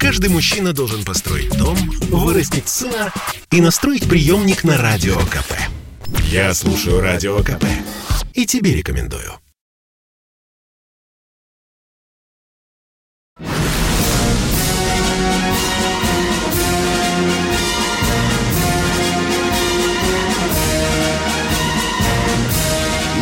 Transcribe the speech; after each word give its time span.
Каждый 0.00 0.30
мужчина 0.30 0.72
должен 0.72 1.04
построить 1.04 1.54
дом, 1.58 1.76
вырастить 2.08 2.70
сына 2.70 3.12
и 3.50 3.60
настроить 3.60 4.08
приемник 4.08 4.64
на 4.64 4.78
Радио 4.78 5.14
КП. 5.16 5.52
Я 6.24 6.54
слушаю 6.54 7.02
Радио 7.02 7.38
КП 7.42 7.66
и 8.32 8.46
тебе 8.46 8.74
рекомендую. 8.74 9.38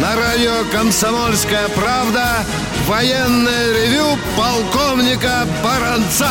На 0.00 0.14
радио 0.14 0.64
«Комсомольская 0.70 1.68
правда» 1.70 2.46
военное 2.88 3.72
ревю 3.74 4.18
полковника 4.34 5.46
Баранца. 5.62 6.30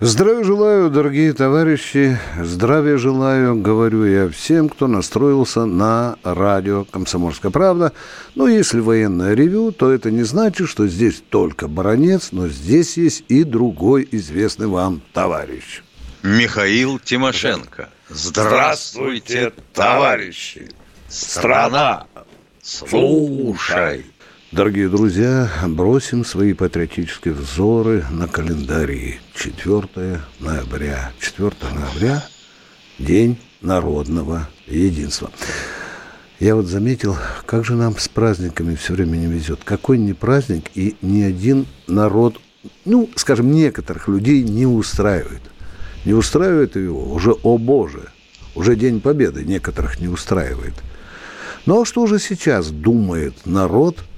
Здравия 0.00 0.42
желаю, 0.42 0.88
дорогие 0.88 1.34
товарищи, 1.34 2.18
здравия 2.42 2.96
желаю, 2.96 3.56
говорю 3.56 4.06
я 4.06 4.30
всем, 4.30 4.70
кто 4.70 4.86
настроился 4.86 5.66
на 5.66 6.16
радио 6.24 6.86
«Комсомольская 6.86 7.50
правда». 7.50 7.92
Ну, 8.34 8.46
если 8.46 8.80
военное 8.80 9.34
ревю, 9.34 9.72
то 9.72 9.92
это 9.92 10.10
не 10.10 10.22
значит, 10.22 10.70
что 10.70 10.88
здесь 10.88 11.22
только 11.28 11.68
баронец, 11.68 12.28
но 12.32 12.48
здесь 12.48 12.96
есть 12.96 13.24
и 13.28 13.44
другой 13.44 14.08
известный 14.10 14.68
вам 14.68 15.02
товарищ. 15.12 15.82
Михаил 16.22 16.98
Тимошенко. 16.98 17.90
Здравствуйте, 18.08 19.52
товарищи! 19.74 20.70
Страна, 21.10 22.06
слушай! 22.62 24.06
Дорогие 24.52 24.88
друзья, 24.88 25.48
бросим 25.68 26.24
свои 26.24 26.54
патриотические 26.54 27.34
взоры 27.34 28.04
на 28.10 28.26
календари. 28.26 29.20
4 29.36 30.20
ноября. 30.40 31.12
4 31.20 31.52
ноября– 31.72 32.24
День 32.98 33.38
народного 33.60 34.48
единства. 34.66 35.30
Я 36.40 36.56
вот 36.56 36.66
заметил, 36.66 37.16
как 37.46 37.64
же 37.64 37.76
нам 37.76 37.96
с 37.96 38.08
праздниками 38.08 38.74
все 38.74 38.94
время 38.94 39.18
не 39.18 39.26
везет. 39.26 39.60
Какой 39.62 39.98
не 39.98 40.14
праздник, 40.14 40.64
и 40.74 40.96
ни 41.00 41.22
один 41.22 41.66
народ, 41.86 42.40
ну, 42.84 43.08
скажем, 43.14 43.52
некоторых 43.52 44.08
людей 44.08 44.42
не 44.42 44.66
устраивает. 44.66 45.42
Не 46.04 46.12
устраивает 46.12 46.74
его 46.74 47.12
уже, 47.12 47.30
о 47.30 47.56
боже, 47.56 48.08
уже 48.56 48.74
День 48.74 49.00
Победы 49.00 49.44
некоторых 49.44 50.00
не 50.00 50.08
устраивает. 50.08 50.74
Ну 51.66 51.82
а 51.82 51.84
что 51.84 52.08
же 52.08 52.18
сейчас 52.18 52.72
думает 52.72 53.46
народ– 53.46 53.98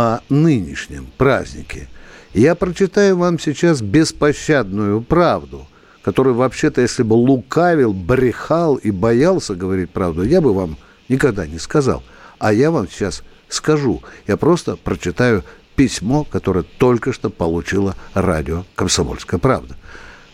о 0.00 0.22
нынешнем 0.30 1.08
празднике. 1.18 1.88
Я 2.32 2.54
прочитаю 2.54 3.18
вам 3.18 3.38
сейчас 3.38 3.82
беспощадную 3.82 5.02
правду, 5.02 5.66
которую 6.00 6.36
вообще-то, 6.36 6.80
если 6.80 7.02
бы 7.02 7.12
лукавил, 7.12 7.92
брехал 7.92 8.76
и 8.76 8.90
боялся 8.90 9.54
говорить 9.54 9.90
правду, 9.90 10.22
я 10.22 10.40
бы 10.40 10.54
вам 10.54 10.78
никогда 11.10 11.46
не 11.46 11.58
сказал. 11.58 12.02
А 12.38 12.54
я 12.54 12.70
вам 12.70 12.88
сейчас 12.88 13.22
скажу. 13.50 14.02
Я 14.26 14.38
просто 14.38 14.76
прочитаю 14.76 15.44
письмо, 15.76 16.24
которое 16.24 16.64
только 16.78 17.12
что 17.12 17.28
получила 17.28 17.94
радио 18.14 18.64
«Комсомольская 18.76 19.38
правда». 19.38 19.76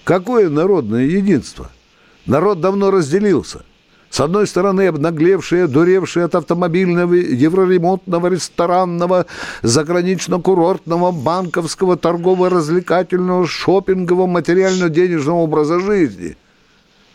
Какое 0.05 0.49
народное 0.49 1.07
единство? 1.07 1.73
Народ 2.25 2.61
давно 2.61 2.93
разделился– 2.93 3.65
с 4.11 4.21
одной 4.21 4.47
стороны, 4.47 4.87
обнаглевшие, 4.87 5.67
дуревшие 5.67 6.25
от 6.25 6.35
автомобильного, 6.35 7.15
евроремонтного, 7.15 8.29
ресторанного, 8.29 9.27
загранично-курортного, 9.63 11.13
банковского, 11.13 11.97
торгово-развлекательного, 11.97 13.47
шопингового, 13.47 14.27
материально-денежного 14.27 15.39
образа 15.39 15.81
жизни, 15.81 16.37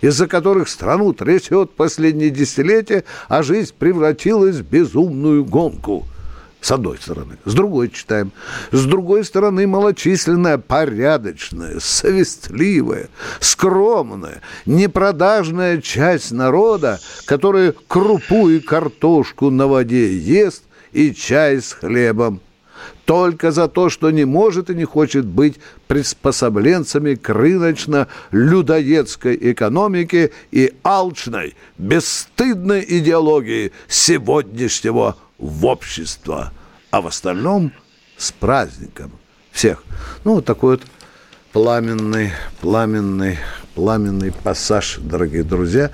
из-за 0.02 0.28
которых 0.28 0.70
страну 0.70 1.14
трясет 1.14 1.72
последние 1.72 2.30
десятилетия, 2.30 3.04
а 3.28 3.42
жизнь 3.42 3.74
превратилась 3.78 4.58
в 4.58 4.70
безумную 4.70 5.46
гонку– 5.46 6.06
с 6.62 6.72
одной 6.72 6.98
стороны. 6.98 7.38
С 7.44 7.54
другой 7.54 7.90
читаем. 7.90 8.32
С 8.72 8.86
другой 8.86 9.26
стороны, 9.26 9.66
малочисленная, 9.68 10.60
порядочная, 10.60 11.80
совестливая, 11.80 13.10
скромная, 13.40 14.42
непродажная 14.66 15.82
часть 15.82 16.32
народа, 16.32 17.00
которая 17.26 17.74
крупу 17.88 18.50
и 18.50 18.60
картошку 18.60 19.50
на 19.50 19.68
воде 19.68 20.16
ест 20.16 20.64
и 20.94 21.14
чай 21.14 21.62
с 21.62 21.74
хлебом. 21.74 22.40
Только 23.06 23.52
за 23.52 23.68
то, 23.68 23.90
что 23.90 24.10
не 24.12 24.26
может 24.26 24.70
и 24.70 24.76
не 24.76 24.86
хочет 24.86 25.26
быть 25.26 25.56
приспособленцами 25.88 27.16
к 27.16 27.30
рыночно-людоедской 27.30 29.38
экономике 29.52 30.32
и 30.52 30.72
алчной, 30.84 31.56
бесстыдной 31.78 32.86
идеологии 32.88 33.72
сегодняшнего 33.88 35.18
в 35.38 35.66
общество, 35.66 36.54
а 36.92 37.02
в 37.02 37.08
остальном 37.08 37.74
с 38.18 38.32
праздником 38.32 39.12
всех. 39.52 39.84
Ну, 40.24 40.36
вот 40.36 40.46
такой 40.46 40.78
вот 40.78 40.86
пламенный, 41.52 42.32
пламенный, 42.62 43.38
пламенный 43.76 44.32
пассаж, 44.32 45.00
дорогие 45.00 45.44
друзья. 45.44 45.92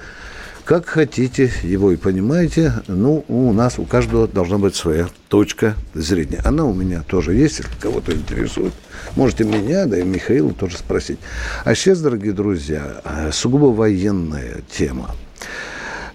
Как 0.68 0.86
хотите 0.86 1.50
его 1.64 1.94
и 1.94 1.96
понимаете, 1.96 2.74
ну, 2.88 3.24
у 3.30 3.54
нас, 3.54 3.80
у 3.80 3.86
каждого 3.86 4.28
должна 4.28 4.58
быть 4.58 4.76
своя 4.76 5.08
точка 5.30 5.76
зрения. 5.94 6.42
Она 6.44 6.66
у 6.66 6.74
меня 6.74 7.04
тоже 7.08 7.36
есть, 7.36 7.60
если 7.60 7.72
кого-то 7.80 8.12
интересует. 8.12 8.74
Можете 9.16 9.46
меня, 9.46 9.86
да 9.86 9.98
и 9.98 10.04
Михаила 10.04 10.52
тоже 10.52 10.78
спросить. 10.78 11.20
А 11.64 11.74
сейчас, 11.74 12.02
дорогие 12.02 12.34
друзья, 12.34 13.00
э, 13.06 13.32
сугубо 13.32 13.68
военная 13.68 14.58
тема. 14.70 15.16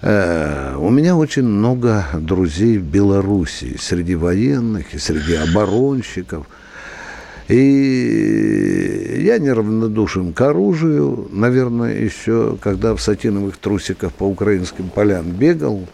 Э, 0.03 0.77
у 0.77 0.91
меня 0.91 1.17
очень 1.17 1.45
много 1.45 2.05
друзей 2.13 2.77
в 2.77 2.85
Беларуси, 2.85 3.79
среди 3.81 4.17
военных 4.17 4.93
и 4.93 4.99
среди 4.99 5.33
оборонщиков. 5.33 6.47
И 7.53 9.23
я 9.25 9.39
неравнодушен 9.39 10.33
к 10.33 10.41
оружию. 10.41 11.29
Наверное, 11.31 11.99
еще 11.99 12.57
когда 12.61 12.95
в 12.95 13.01
сатиновых 13.01 13.59
трусиках 13.59 14.13
по 14.13 14.25
украинским 14.25 14.89
полям 14.89 15.31
бегал, 15.31 15.87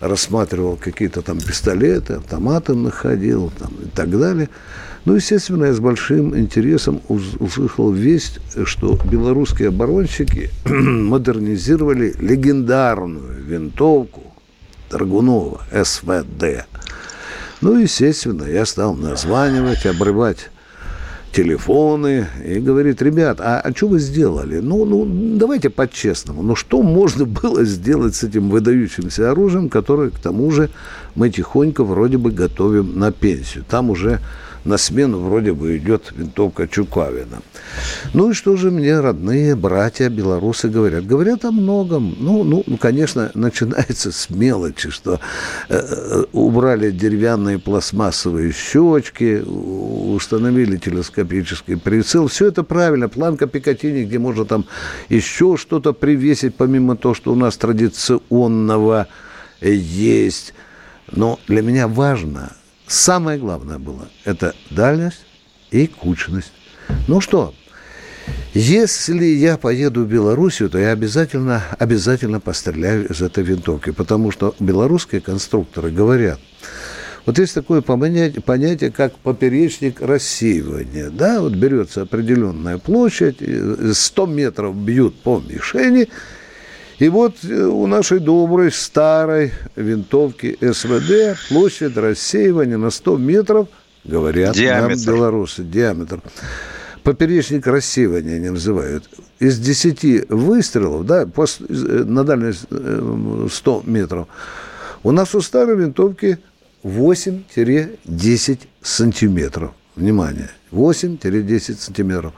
рассматривал 0.00 0.76
какие-то 0.76 1.22
там 1.22 1.38
пистолеты, 1.38 2.14
автоматы 2.14 2.74
находил 2.74 3.52
там, 3.58 3.72
и 3.84 3.88
так 3.88 4.10
далее– 4.10 4.48
ну, 5.04 5.16
естественно, 5.16 5.66
я 5.66 5.74
с 5.74 5.80
большим 5.80 6.36
интересом 6.36 7.02
услышал 7.08 7.90
весть, 7.90 8.38
что 8.64 8.98
белорусские 9.04 9.68
оборонщики 9.68 10.50
модернизировали 10.64 12.14
легендарную 12.18 13.44
винтовку 13.44 14.22
Драгунова 14.90 15.60
СВД. 15.84 16.66
Ну, 17.60 17.78
естественно, 17.78 18.44
я 18.44 18.64
стал 18.64 18.94
названивать, 18.94 19.84
обрывать 19.84 20.50
телефоны 21.34 22.26
и 22.44 22.60
говорит, 22.60 23.02
ребят, 23.02 23.40
а, 23.40 23.60
а 23.60 23.74
что 23.74 23.88
вы 23.88 23.98
сделали? 23.98 24.60
Ну, 24.60 24.84
ну, 24.84 25.04
давайте 25.38 25.68
по-честному. 25.68 26.42
Ну, 26.42 26.54
что 26.54 26.82
можно 26.82 27.24
было 27.26 27.64
сделать 27.64 28.14
с 28.14 28.22
этим 28.22 28.50
выдающимся 28.50 29.30
оружием, 29.30 29.68
которое, 29.68 30.10
к 30.10 30.18
тому 30.18 30.50
же, 30.50 30.70
мы 31.14 31.30
тихонько 31.30 31.84
вроде 31.84 32.18
бы 32.18 32.30
готовим 32.30 32.98
на 32.98 33.10
пенсию. 33.12 33.64
Там 33.68 33.90
уже 33.90 34.20
на 34.64 34.78
смену 34.78 35.20
вроде 35.20 35.52
бы 35.52 35.76
идет 35.76 36.12
винтовка 36.16 36.66
Чукавина. 36.66 37.42
Ну 38.14 38.30
и 38.30 38.32
что 38.32 38.56
же 38.56 38.70
мне 38.70 38.98
родные 38.98 39.54
братья 39.56 40.08
белорусы 40.08 40.68
говорят? 40.68 41.06
Говорят 41.06 41.44
о 41.44 41.50
многом. 41.50 42.16
Ну, 42.18 42.44
ну, 42.44 42.62
ну 42.66 42.76
конечно, 42.76 43.30
начинается 43.34 44.10
с 44.10 44.30
мелочи, 44.30 44.90
что 44.90 45.20
э, 45.68 45.76
э, 45.76 46.24
убрали 46.32 46.90
деревянные 46.90 47.58
пластмассовые 47.58 48.52
щечки, 48.52 49.42
установили 49.46 50.76
телескопический 50.76 51.76
прицел. 51.76 52.28
Все 52.28 52.46
это 52.46 52.62
правильно. 52.62 53.08
Планка 53.08 53.46
Пикатини, 53.46 54.04
где 54.04 54.18
можно 54.18 54.44
там 54.44 54.64
еще 55.08 55.56
что-то 55.58 55.92
привесить, 55.92 56.56
помимо 56.56 56.96
того, 56.96 57.14
что 57.14 57.32
у 57.32 57.36
нас 57.36 57.56
традиционного 57.56 59.08
есть. 59.60 60.54
Но 61.12 61.38
для 61.46 61.60
меня 61.60 61.86
важно– 61.86 62.52
Самое 62.86 63.38
главное 63.38 63.78
было– 63.78 64.08
это 64.24 64.54
дальность 64.70 65.24
и 65.70 65.86
кучность. 65.86 66.52
Ну 67.08 67.20
что, 67.20 67.54
если 68.52 69.24
я 69.24 69.56
поеду 69.56 70.04
в 70.04 70.08
Белоруссию, 70.08 70.68
то 70.68 70.78
я 70.78 70.92
обязательно, 70.92 71.62
обязательно 71.78 72.40
постреляю 72.40 73.08
из 73.08 73.22
этой 73.22 73.42
винтовки, 73.42 73.90
потому 73.90 74.30
что 74.30 74.54
белорусские 74.60 75.20
конструкторы 75.20 75.90
говорят, 75.90 76.38
вот 77.26 77.38
есть 77.38 77.54
такое 77.54 77.80
понятие, 77.80 78.92
как 78.92 79.16
поперечник 79.16 80.02
рассеивания. 80.02 81.08
Да, 81.08 81.40
вот 81.40 81.54
берется 81.54 82.02
определенная 82.02 82.76
площадь, 82.76 83.38
100 83.94 84.26
метров 84.26 84.76
бьют 84.76 85.18
по 85.22 85.40
мишени, 85.40 86.10
и 86.98 87.08
вот 87.08 87.36
э, 87.44 87.64
у 87.64 87.86
нашей 87.86 88.20
доброй 88.20 88.70
старой 88.70 89.52
винтовки 89.76 90.56
СВД 90.60 91.38
площадь 91.48 91.96
рассеивания 91.96 92.78
на 92.78 92.90
100 92.90 93.16
метров, 93.16 93.68
говорят 94.04 94.54
диаметр. 94.54 94.96
нам 94.96 95.14
белорусы, 95.14 95.64
диаметр. 95.64 96.20
поперечник 97.02 97.66
рассеивания 97.66 98.36
они 98.36 98.50
называют. 98.50 99.08
Из 99.38 99.58
10 99.58 100.30
выстрелов, 100.30 101.06
да, 101.06 101.26
после, 101.26 101.66
на 101.68 102.24
дальность 102.24 102.66
100 102.68 103.82
метров, 103.86 104.28
у 105.02 105.10
нас 105.10 105.34
у 105.34 105.40
старой 105.40 105.76
винтовки 105.76 106.38
8-10 106.84 108.58
сантиметров. 108.82 109.72
Внимание, 109.96 110.50
8-10 110.72 111.76
сантиметров. 111.78 112.32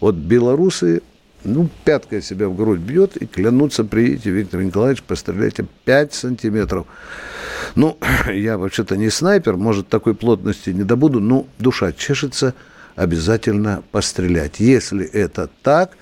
Вот 0.00 0.14
белорусы, 0.14 1.02
ну, 1.44 1.68
пяткой 1.84 2.22
себя 2.22 2.48
в 2.48 2.56
грудь 2.56 2.80
бьет 2.80 3.16
и 3.16 3.26
клянутся, 3.26 3.84
приедете, 3.84 4.30
Виктор 4.30 4.62
Николаевич, 4.62 5.02
постреляйте 5.02 5.66
5 5.84 6.14
сантиметров. 6.14 6.86
Ну, 7.74 7.96
я 8.32 8.58
вообще-то 8.58 8.96
не 8.96 9.10
снайпер, 9.10 9.56
может, 9.56 9.88
такой 9.88 10.14
плотности 10.14 10.70
не 10.70 10.84
добуду, 10.84 11.20
но 11.20 11.46
душа 11.58 11.92
чешется, 11.92 12.54
обязательно 12.96 13.82
пострелять. 13.92 14.58
Если 14.58 15.06
это 15.06 15.48
так, 15.62 15.92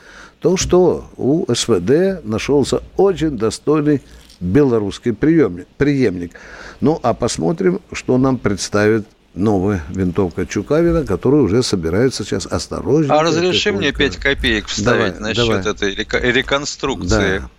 то 0.41 0.57
что 0.57 1.11
у 1.17 1.45
СВД 1.53 2.25
нашелся 2.25 2.83
очень 2.97 3.37
достойный 3.37 4.03
белорусский 4.41 5.13
приемник. 5.13 6.39
Ну, 6.81 6.99
а 7.03 7.15
посмотрим, 7.15 7.81
что 7.93 8.19
нам 8.19 8.39
представит 8.39 9.07
новая 9.37 9.85
винтовка 9.91 10.47
Чукавина, 10.47 11.05
которую 11.05 11.45
уже 11.45 11.63
собираются 11.63 12.25
сейчас 12.25 12.47
осторожно. 12.47 13.19
А 13.19 13.23
разреши 13.23 13.73
мне 13.73 13.93
5 13.93 14.17
копеек 14.17 14.67
вставить 14.67 15.19
давай, 15.19 15.35
насчет 15.35 15.47
давай. 15.47 15.95
этой 15.95 16.33
реконструкции, 16.33 17.39
да. 17.39 17.51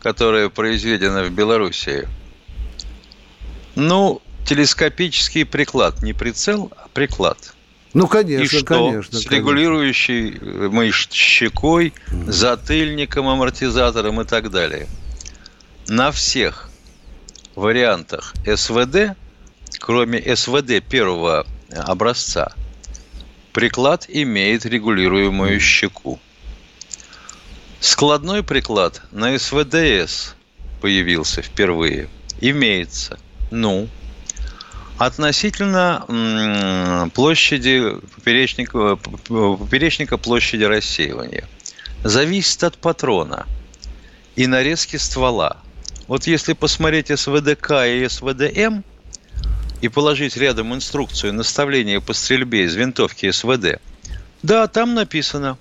которая 0.00 0.48
произведена 0.48 1.24
в 1.24 1.30
Белоруссии. 1.30 2.08
Ну, 3.74 4.22
телескопический 4.46 5.44
приклад, 5.44 6.02
не 6.02 6.14
прицел, 6.14 6.72
а 6.76 6.88
приклад. 6.92 7.54
Ну, 7.92 8.08
конечно, 8.08 8.44
И 8.44 8.46
что? 8.46 8.88
конечно. 8.88 9.18
С 9.18 9.26
регулирующей 9.26 10.38
мы 10.68 10.90
щекой, 10.90 11.94
затыльником, 12.26 13.28
амортизатором 13.28 14.20
и 14.20 14.24
так 14.24 14.50
далее. 14.50 14.86
На 15.88 16.10
всех 16.10 16.70
вариантах 17.54 18.34
СВД 18.44 19.16
кроме 19.78 20.36
СВД 20.36 20.82
первого 20.82 21.46
образца, 21.70 22.52
приклад 23.52 24.06
имеет 24.08 24.66
регулируемую 24.66 25.60
щеку. 25.60 26.18
Складной 27.80 28.42
приклад 28.42 29.02
на 29.12 29.38
СВДС 29.38 30.34
появился 30.80 31.42
впервые. 31.42 32.08
Имеется. 32.40 33.18
Ну, 33.50 33.88
относительно 34.98 37.10
площади 37.14 37.96
поперечника, 38.14 38.96
поперечника 38.96 40.16
площади 40.16 40.64
рассеивания. 40.64 41.48
Зависит 42.02 42.64
от 42.64 42.78
патрона 42.78 43.46
и 44.36 44.46
нарезки 44.46 44.96
ствола. 44.96 45.58
Вот 46.08 46.26
если 46.26 46.52
посмотреть 46.52 47.18
СВДК 47.18 47.72
и 47.86 48.06
СВДМ– 48.08 48.82
и 49.80 49.88
положить 49.88 50.36
рядом 50.36 50.74
инструкцию 50.74 51.34
наставления 51.34 52.00
по 52.00 52.12
стрельбе 52.12 52.64
из 52.64 52.74
винтовки 52.74 53.30
СВД, 53.30 53.80
да, 54.42 54.68
там 54.68 54.94
написано 54.94 55.58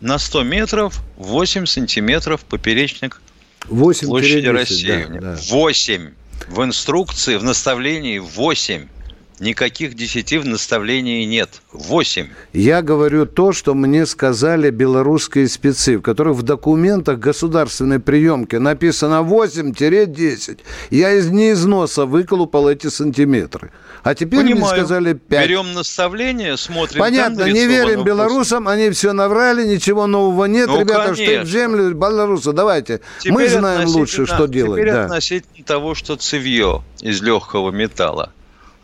на 0.00 0.18
100 0.18 0.42
метров 0.42 1.00
8 1.16 1.66
сантиметров 1.66 2.44
поперечник 2.44 3.20
8 3.68 4.06
площади 4.06 4.46
рассеивания. 4.46 5.20
Да, 5.20 5.34
да. 5.34 5.40
8. 5.48 6.10
В 6.48 6.62
инструкции, 6.62 7.36
в 7.36 7.42
наставлении 7.42 8.18
8. 8.18 8.88
Никаких 9.38 9.94
десяти 9.94 10.38
в 10.38 10.46
наставлении 10.46 11.24
нет. 11.24 11.60
Восемь. 11.70 12.28
Я 12.54 12.80
говорю 12.80 13.26
то, 13.26 13.52
что 13.52 13.74
мне 13.74 14.06
сказали 14.06 14.70
белорусские 14.70 15.46
спецы, 15.48 15.98
в 15.98 16.02
которых 16.02 16.36
в 16.36 16.42
документах 16.42 17.18
государственной 17.18 18.00
приемки 18.00 18.56
написано 18.56 19.16
8-10. 19.16 20.60
Я 20.90 21.12
из 21.12 21.28
неизноса 21.28 22.06
выколупал 22.06 22.68
эти 22.70 22.86
сантиметры. 22.86 23.72
А 24.02 24.14
теперь 24.14 24.40
Понимаю. 24.40 24.56
мне 24.56 24.66
сказали 24.68 25.12
5. 25.12 25.46
Берем 25.46 25.74
наставление, 25.74 26.56
смотрим. 26.56 27.00
Понятно, 27.00 27.44
не 27.44 27.66
верим 27.66 28.04
белорусам, 28.04 28.68
они 28.68 28.88
все 28.90 29.12
наврали, 29.12 29.66
ничего 29.66 30.06
нового 30.06 30.46
нет. 30.46 30.68
Ну, 30.68 30.80
Ребята, 30.80 31.14
конечно. 31.14 31.24
что 31.24 31.42
в 31.42 31.46
землю, 31.46 31.94
белорусы, 31.94 32.52
давайте. 32.52 33.00
Теперь 33.18 33.32
Мы 33.34 33.48
знаем 33.48 33.88
лучше, 33.88 34.24
что 34.24 34.46
делать. 34.46 34.80
Теперь 34.80 34.92
да. 34.92 35.04
относительно 35.04 35.64
того, 35.66 35.94
что 35.94 36.16
цевье 36.16 36.82
из 37.02 37.20
легкого 37.20 37.70
металла. 37.70 38.32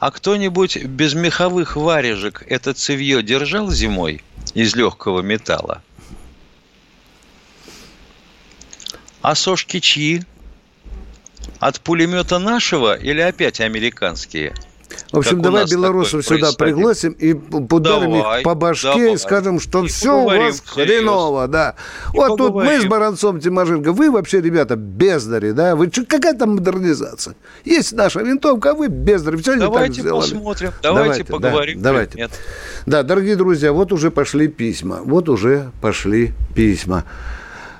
А 0.02 0.10
кто-нибудь 0.10 0.78
без 0.82 1.14
меховых 1.14 1.76
варежек 1.76 2.43
это 2.49 2.75
цевье 2.75 3.22
держал 3.22 3.70
зимой 3.70 4.25
из 4.52 4.75
легкого 4.75 5.20
металла? 5.20 5.81
А 9.20 9.37
сошки 9.37 9.78
чьи? 9.78 10.25
От 11.60 11.81
пулемета 11.81 12.40
нашего 12.40 12.96
или 12.96 13.20
опять 13.20 13.60
американские? 13.60 14.56
В 15.12 15.18
общем, 15.18 15.36
как 15.36 15.42
давай 15.42 15.66
белорусов 15.70 16.24
сюда 16.24 16.52
пригласим 16.52 17.12
и 17.12 17.32
ударим 17.34 18.12
давай, 18.12 18.38
их 18.38 18.44
по 18.44 18.54
башке 18.54 18.88
давай. 18.88 19.14
и 19.14 19.16
скажем, 19.16 19.60
что 19.60 19.84
и 19.84 19.88
все 19.88 20.22
у 20.22 20.26
вас 20.26 20.62
хреново, 20.64 21.48
да. 21.48 21.74
И 22.12 22.16
вот 22.16 22.38
поговорим. 22.38 22.54
тут 22.54 22.64
мы 22.64 22.80
с 22.80 22.84
Баранцом 22.90 23.40
Тимошенко, 23.40 23.92
вы 23.92 24.10
вообще, 24.10 24.40
ребята, 24.40 24.76
бездари, 24.76 25.52
да? 25.52 25.76
Вы 25.76 25.88
что, 25.92 26.04
какая 26.06 26.34
там 26.34 26.56
модернизация? 26.56 27.34
Есть 27.64 27.92
наша 27.92 28.20
винтовка, 28.20 28.70
а 28.70 28.74
вы 28.74 28.88
бездари, 28.88 29.36
все 29.36 29.56
давайте 29.56 29.78
не 29.78 29.86
так 29.88 29.94
сделали. 29.94 30.20
посмотрим, 30.22 30.72
давайте, 30.82 31.08
давайте 31.08 31.24
поговорим. 31.24 31.82
Да, 31.82 31.90
давайте. 31.90 32.18
Нет. 32.18 32.30
Да, 32.86 33.02
дорогие 33.02 33.36
друзья, 33.36 33.72
вот 33.72 33.92
уже 33.92 34.10
пошли 34.10 34.48
письма, 34.48 35.00
вот 35.04 35.28
уже 35.28 35.70
пошли 35.80 36.32
письма. 36.54 37.04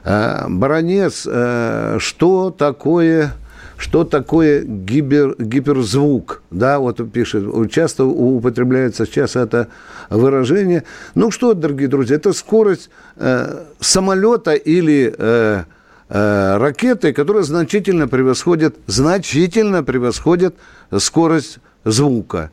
А, 0.05 0.47
Баронец, 0.49 1.27
а, 1.27 1.97
что 1.99 2.51
такое 2.51 3.35
что 3.83 4.05
такое 4.05 4.63
гипер, 4.63 5.35
гиперзвук. 5.39 6.43
Да, 6.53 6.79
вот 6.79 7.01
пишет, 7.13 7.45
часто 7.73 8.05
употребляется 8.05 9.07
сейчас 9.07 9.35
это 9.35 9.69
выражение. 10.09 10.85
Ну 11.17 11.33
что, 11.33 11.53
дорогие 11.53 11.89
друзья, 11.89 12.15
это 12.15 12.33
скорость 12.33 12.91
э, 13.17 13.65
самолета 13.81 14.53
или 14.53 15.13
э, 15.19 15.65
э, 16.09 16.57
ракеты, 16.59 17.13
которая 17.13 17.43
значительно 17.43 18.07
превосходит, 18.07 18.77
значительно 18.87 19.83
превосходит 19.83 20.55
скорость 20.97 21.59
звука. 21.85 22.53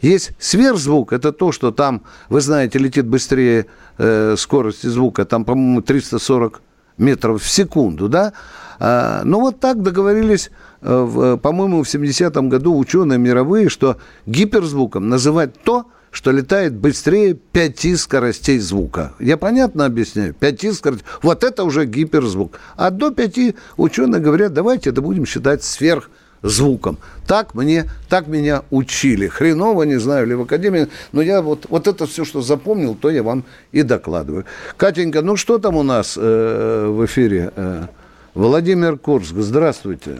Есть 0.00 0.30
сверхзвук, 0.38 1.12
это 1.12 1.32
то, 1.32 1.50
что 1.50 1.72
там, 1.72 2.02
вы 2.28 2.40
знаете, 2.40 2.78
летит 2.78 3.06
быстрее 3.06 3.66
э, 3.98 4.36
скорости 4.38 4.86
звука, 4.86 5.24
там, 5.24 5.44
по-моему, 5.44 5.82
340 5.82 6.62
метров 6.98 7.42
в 7.42 7.48
секунду, 7.48 8.08
да? 8.08 8.32
А, 8.78 9.22
ну, 9.24 9.40
вот 9.40 9.60
так 9.60 9.82
договорились, 9.82 10.50
э, 10.80 11.38
по-моему, 11.42 11.82
в 11.82 11.86
70-м 11.86 12.48
году 12.48 12.76
ученые 12.76 13.18
мировые, 13.18 13.68
что 13.68 13.98
гиперзвуком 14.26 15.08
называть 15.08 15.60
то, 15.62 15.86
что 16.10 16.32
летает 16.32 16.74
быстрее 16.74 17.34
пяти 17.34 17.94
скоростей 17.96 18.58
звука. 18.58 19.12
Я 19.20 19.36
понятно 19.36 19.84
объясняю? 19.84 20.34
Пяти 20.34 20.72
скоростей. 20.72 21.06
Вот 21.22 21.44
это 21.44 21.64
уже 21.64 21.86
гиперзвук. 21.86 22.58
А 22.76 22.90
до 22.90 23.10
пяти 23.10 23.54
ученые 23.76 24.20
говорят, 24.20 24.52
давайте 24.52 24.90
это 24.90 25.02
будем 25.02 25.24
считать 25.26 25.62
сверх 25.62 26.10
звуком. 26.42 26.98
Так 27.26 27.54
мне, 27.54 27.84
так 28.08 28.26
меня 28.26 28.62
учили. 28.70 29.28
Хреново, 29.28 29.84
не 29.84 29.98
знаю, 29.98 30.26
ли 30.26 30.34
в 30.34 30.42
академии, 30.42 30.88
но 31.12 31.22
я 31.22 31.42
вот, 31.42 31.66
вот 31.68 31.86
это 31.86 32.06
все, 32.06 32.24
что 32.24 32.40
запомнил, 32.40 32.94
то 32.94 33.10
я 33.10 33.22
вам 33.22 33.44
и 33.72 33.82
докладываю. 33.82 34.44
Катенька, 34.76 35.22
ну 35.22 35.36
что 35.36 35.58
там 35.58 35.76
у 35.76 35.82
нас 35.82 36.18
э, 36.20 36.86
в 36.88 37.04
эфире? 37.06 37.52
Э, 37.56 37.86
Владимир 38.34 38.96
Курск, 38.96 39.34
здравствуйте. 39.34 40.18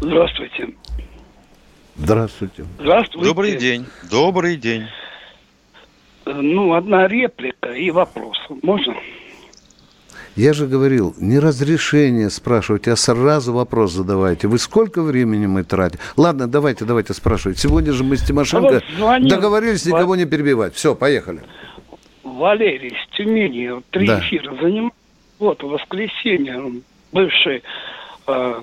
Здравствуйте. 0.00 0.74
Здравствуйте. 1.96 2.64
Здравствуйте. 2.78 3.28
Добрый 3.28 3.56
день. 3.56 3.86
Добрый 4.10 4.56
день. 4.56 4.84
Ну, 6.26 6.74
одна 6.74 7.06
реплика 7.06 7.70
и 7.70 7.90
вопрос. 7.90 8.36
Можно? 8.62 8.94
Я 10.36 10.52
же 10.52 10.66
говорил, 10.66 11.14
не 11.18 11.38
разрешение 11.38 12.28
спрашивать, 12.28 12.88
а 12.88 12.96
сразу 12.96 13.52
вопрос 13.52 13.92
задавайте. 13.92 14.48
Вы 14.48 14.58
сколько 14.58 15.02
времени 15.02 15.46
мы 15.46 15.62
тратим? 15.62 16.00
Ладно, 16.16 16.48
давайте, 16.48 16.84
давайте 16.84 17.14
спрашивать. 17.14 17.58
Сегодня 17.58 17.92
же 17.92 18.02
мы 18.02 18.16
с 18.16 18.22
Тимошенко 18.22 18.82
а 18.98 19.18
вот 19.18 19.28
договорились 19.28 19.86
никого 19.86 20.16
не 20.16 20.24
перебивать. 20.24 20.74
Все, 20.74 20.96
поехали. 20.96 21.40
Валерий 22.24 22.96
с 22.96 23.16
Тюмени 23.16 23.80
три 23.90 24.06
да. 24.08 24.18
эфира 24.18 24.54
занимал. 24.60 24.92
Вот, 25.38 25.62
в 25.62 25.68
воскресенье 25.68 26.80
бывший 27.12 27.62
э, 28.26 28.62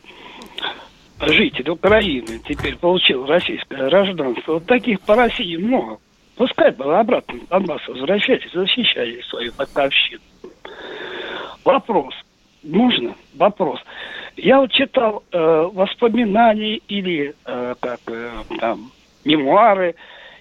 житель 1.21 1.69
Украины 1.69 2.41
теперь 2.47 2.75
получил 2.75 3.25
российское 3.25 3.89
гражданство. 3.89 4.53
Вот 4.53 4.65
таких 4.65 4.99
по 5.01 5.15
России 5.15 5.55
много. 5.57 5.99
Пускай 6.35 6.71
бы 6.71 6.97
обратно 6.97 7.39
Донбасс 7.49 7.87
возвращались, 7.87 8.51
защищали 8.53 9.21
свою 9.29 9.51
батовщину. 9.57 10.21
Вопрос. 11.63 12.13
Можно? 12.63 13.15
Вопрос. 13.35 13.79
Я 14.37 14.59
вот 14.59 14.71
читал 14.71 15.23
э, 15.31 15.69
воспоминания 15.73 16.77
или 16.77 17.33
э, 17.45 17.75
как 17.79 17.99
э, 18.07 18.31
там 18.59 18.91
мемуары 19.25 19.95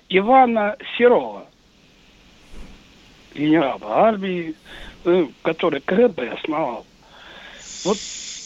Ивана 0.09 0.77
Серова. 0.97 1.47
генерала 3.35 4.09
армии, 4.09 4.55
э, 5.05 5.27
который 5.43 5.81
КГБ 5.81 6.29
основал. 6.31 6.85
Вот 7.85 7.97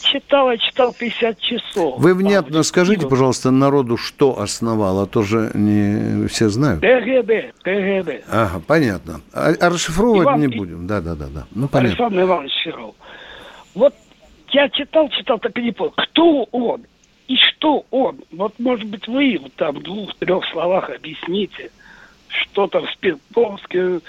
читал, 0.05 0.51
я 0.51 0.57
читал 0.57 0.93
50 0.97 1.39
часов. 1.39 1.99
Вы 1.99 2.13
внятно 2.13 2.63
скажите, 2.63 3.07
пожалуйста, 3.07 3.51
народу, 3.51 3.97
что 3.97 4.39
основал, 4.39 5.01
а 5.01 5.05
то 5.05 5.23
же 5.23 5.51
не 5.53 6.27
все 6.27 6.49
знают. 6.49 6.81
КГБ, 6.81 7.53
КГБ. 7.61 8.23
Ага, 8.29 8.61
понятно. 8.65 9.21
А, 9.33 9.53
а 9.59 9.69
расшифровывать 9.69 10.25
Иван, 10.25 10.39
не 10.39 10.47
будем. 10.47 10.87
Да, 10.87 11.01
да, 11.01 11.15
да, 11.15 11.27
да. 11.27 11.47
Ну, 11.53 11.67
понятно. 11.67 11.89
Александр 11.89 12.21
Иванович 12.21 12.53
Серов. 12.63 12.95
Вот 13.73 13.93
я 14.49 14.69
читал, 14.69 15.09
читал, 15.09 15.39
так 15.39 15.57
и 15.57 15.61
не 15.61 15.71
понял, 15.71 15.93
кто 15.95 16.43
он 16.51 16.83
и 17.27 17.35
что 17.35 17.85
он. 17.91 18.19
Вот, 18.31 18.53
может 18.59 18.87
быть, 18.87 19.07
вы 19.07 19.37
вот 19.41 19.53
там 19.55 19.75
в 19.75 19.83
двух-трех 19.83 20.45
словах 20.51 20.89
объясните, 20.89 21.71
что 22.27 22.67
там 22.67 22.87
с 22.87 22.95
Петровским 22.97 24.01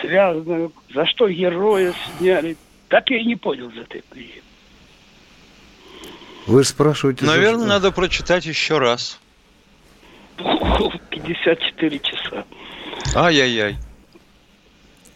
связано, 0.00 0.70
за 0.92 1.06
что 1.06 1.28
героя 1.28 1.94
сняли. 2.18 2.56
Так 2.88 3.10
я 3.10 3.18
и 3.18 3.24
не 3.24 3.36
понял 3.36 3.70
за 3.72 3.82
этой 3.82 4.02
книги. 4.10 4.43
Вы 6.46 6.64
спрашиваете... 6.64 7.24
Наверное, 7.24 7.62
за 7.62 7.68
надо 7.68 7.90
прочитать 7.92 8.46
еще 8.46 8.78
раз. 8.78 9.18
54 10.36 11.98
часа. 12.00 12.44
Ай-яй-яй. 13.14 13.76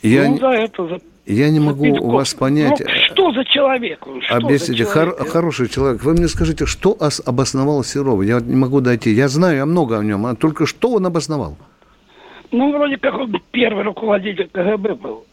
Я... 0.03 0.29
Ну, 0.29 0.39
за 0.39 0.49
это, 0.49 0.87
за 0.87 1.01
я 1.29 1.51
не 1.51 1.61
могу 1.61 1.85
у 1.85 2.11
вас 2.11 2.33
понять... 2.33 2.81
Ну, 2.81 2.87
что 3.13 3.33
за 3.33 3.45
человек? 3.45 4.01
Что 4.23 4.35
Объясните, 4.37 4.85
за 4.85 4.93
человек? 4.93 5.19
Хор- 5.19 5.29
хороший 5.29 5.69
человек. 5.69 6.03
Вы 6.03 6.15
мне 6.15 6.27
скажите, 6.27 6.65
что 6.65 6.97
обосновал 7.27 7.85
Серова? 7.85 8.23
Я 8.23 8.41
не 8.41 8.57
могу 8.57 8.81
дойти. 8.81 9.11
Я 9.11 9.29
знаю, 9.29 9.59
я 9.59 9.67
много 9.67 9.99
о 9.99 10.03
нем, 10.03 10.25
а 10.25 10.35
только 10.35 10.65
что 10.65 10.93
он 10.93 11.05
обосновал? 11.05 11.59
Ну, 12.51 12.73
вроде 12.73 12.97
как 12.97 13.15
он 13.15 13.39
первый 13.51 13.85
руководитель 13.85 14.49
КГБ 14.51 14.95
был. 14.95 15.27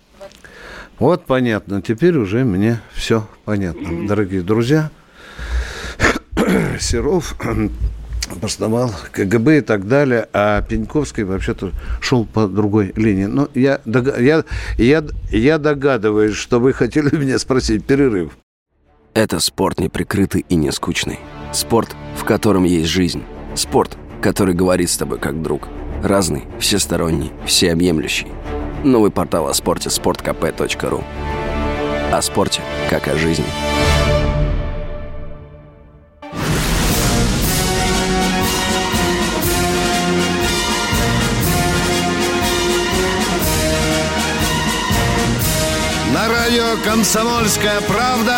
Вот 1.00 1.26
понятно. 1.26 1.82
Теперь 1.82 2.18
уже 2.18 2.44
мне 2.44 2.82
все 2.94 3.26
понятно. 3.46 3.88
Mm-hmm. 3.88 4.08
Дорогие 4.08 4.42
друзья, 4.42 4.92
Серов 6.80 7.36
обосновал 8.32 8.92
КГБ 9.12 9.60
и 9.60 9.62
так 9.62 9.88
далее, 9.88 10.28
а 10.34 10.62
Пеньковский 10.62 11.24
вообще-то 11.24 11.72
шел 12.02 12.26
по 12.26 12.48
другой 12.48 12.94
линии. 12.96 13.26
Но 13.26 13.50
я, 13.54 13.80
я, 13.86 14.44
я, 14.78 15.04
я 15.32 15.58
догадываюсь, 15.58 16.36
что 16.36 16.60
вы 16.60 16.74
хотели 16.74 17.16
меня 17.16 17.40
спросить. 17.40 17.86
Перерыв. 17.86 18.38
Это 19.14 19.40
спорт 19.40 19.80
неприкрытый 19.80 20.46
и 20.50 20.56
не 20.56 20.72
скучный. 20.72 21.20
Спорт, 21.54 21.96
в 22.18 22.26
котором 22.26 22.66
есть 22.66 22.90
жизнь. 22.90 23.24
Спорт, 23.56 23.98
который 24.22 24.54
говорит 24.54 24.90
с 24.90 24.98
тобой 24.98 25.20
как 25.20 25.42
друг. 25.42 25.70
Разный, 26.04 26.44
всесторонний, 26.60 27.32
всеобъемлющий. 27.46 28.28
Новый 28.84 29.12
портал 29.12 29.48
о 29.48 29.54
спорте– 29.54 29.90
sportkp.ru 29.90 31.04
О 32.12 32.22
спорте, 32.22 32.62
как 32.90 33.08
о 33.08 33.16
жизни. 33.16 33.46
Радио 46.56 46.82
«Комсомольская 46.86 47.82
правда» 47.82 48.38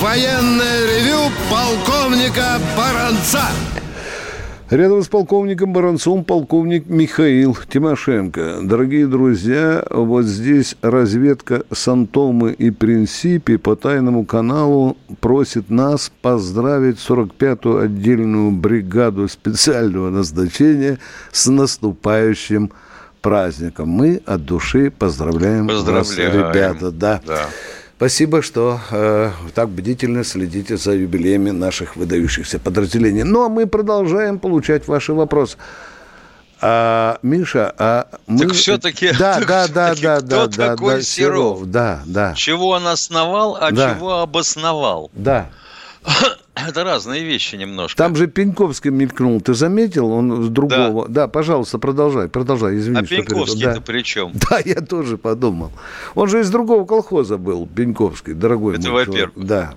военное 0.00 0.86
ревю 0.86 1.32
полковника 1.50 2.60
Баранца. 2.76 3.44
Рядом 4.68 5.02
с 5.02 5.08
полковником 5.08 5.72
Баранцом 5.72 6.24
полковник 6.24 6.86
Михаил 6.86 7.56
Тимошенко. 7.66 8.58
Дорогие 8.62 9.06
друзья, 9.06 9.82
вот 9.90 10.24
здесь 10.26 10.76
разведка 10.82 11.62
Сантомы 11.72 12.52
и 12.52 12.70
Принципи 12.70 13.56
по 13.56 13.74
тайному 13.74 14.26
каналу 14.26 14.98
просит 15.20 15.70
нас 15.70 16.12
поздравить 16.20 16.98
45-ю 16.98 17.78
отдельную 17.78 18.50
бригаду 18.50 19.28
специального 19.28 20.10
назначения 20.10 20.98
с 21.32 21.46
наступающим 21.46 22.70
праздником. 23.26 23.88
Мы 23.88 24.22
от 24.24 24.44
души 24.44 24.92
поздравляем, 24.92 25.66
поздравляем. 25.66 26.04
вас, 26.04 26.16
ребята. 26.16 26.92
Да. 26.92 27.20
да. 27.26 27.46
Спасибо, 27.96 28.40
что 28.40 28.78
э, 28.92 29.32
так 29.52 29.68
бдительно 29.68 30.22
следите 30.22 30.76
за 30.76 30.92
юбилеями 30.92 31.50
наших 31.50 31.96
выдающихся 31.96 32.60
подразделений. 32.60 33.24
Ну, 33.24 33.44
а 33.44 33.48
мы 33.48 33.66
продолжаем 33.66 34.38
получать 34.38 34.86
ваши 34.86 35.12
вопросы. 35.12 35.56
А, 36.60 37.18
Миша, 37.22 37.74
а 37.78 38.06
мы... 38.28 38.46
Так 38.46 38.52
все-таки... 38.52 39.10
Да, 39.18 39.40
да, 39.40 39.66
да, 39.66 39.94
да, 39.96 40.20
да, 40.20 40.46
да, 40.46 40.68
такой 40.68 40.96
да? 40.96 41.02
Серов? 41.02 41.68
Да, 41.68 42.02
да. 42.06 42.34
Чего 42.34 42.68
он 42.68 42.86
основал, 42.86 43.58
а 43.60 43.72
да. 43.72 43.96
чего 43.96 44.20
обосновал? 44.20 45.10
Да. 45.14 45.50
Это 46.56 46.84
разные 46.84 47.22
вещи 47.22 47.54
немножко. 47.54 47.98
Там 47.98 48.16
же 48.16 48.28
Пеньковский 48.28 48.90
мелькнул. 48.90 49.42
Ты 49.42 49.52
заметил? 49.52 50.10
Он 50.10 50.44
с 50.44 50.48
другого. 50.48 51.06
Да, 51.06 51.22
да 51.22 51.28
пожалуйста, 51.28 51.78
продолжай, 51.78 52.28
продолжай. 52.28 52.78
Извини, 52.78 53.00
а 53.00 53.02
Пеньковский-то 53.02 53.74
да. 53.74 53.80
при 53.80 54.02
чем? 54.02 54.32
Да, 54.50 54.58
я 54.64 54.80
тоже 54.80 55.18
подумал. 55.18 55.70
Он 56.14 56.28
же 56.28 56.40
из 56.40 56.50
другого 56.50 56.86
колхоза 56.86 57.36
был, 57.36 57.66
Пеньковский, 57.66 58.32
дорогой 58.32 58.78
Это 58.78 58.90
во-первых. 58.90 59.46
Да. 59.46 59.74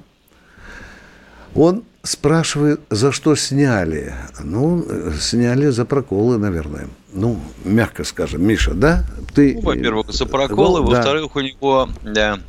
Он 1.53 1.83
спрашивает, 2.03 2.79
за 2.89 3.11
что 3.11 3.35
сняли. 3.35 4.13
Ну, 4.41 4.85
сняли 5.19 5.67
за 5.67 5.83
проколы, 5.83 6.37
наверное. 6.37 6.87
Ну, 7.11 7.39
мягко 7.65 8.05
скажем. 8.05 8.45
Миша, 8.45 8.73
да? 8.73 9.03
Ты... 9.33 9.55
Ну, 9.55 9.61
во-первых, 9.61 10.11
за 10.11 10.25
проколы. 10.25 10.79
Да. 10.79 10.97
Во-вторых, 10.97 11.35
у 11.35 11.41
него... 11.41 11.89
Да, 12.03 12.39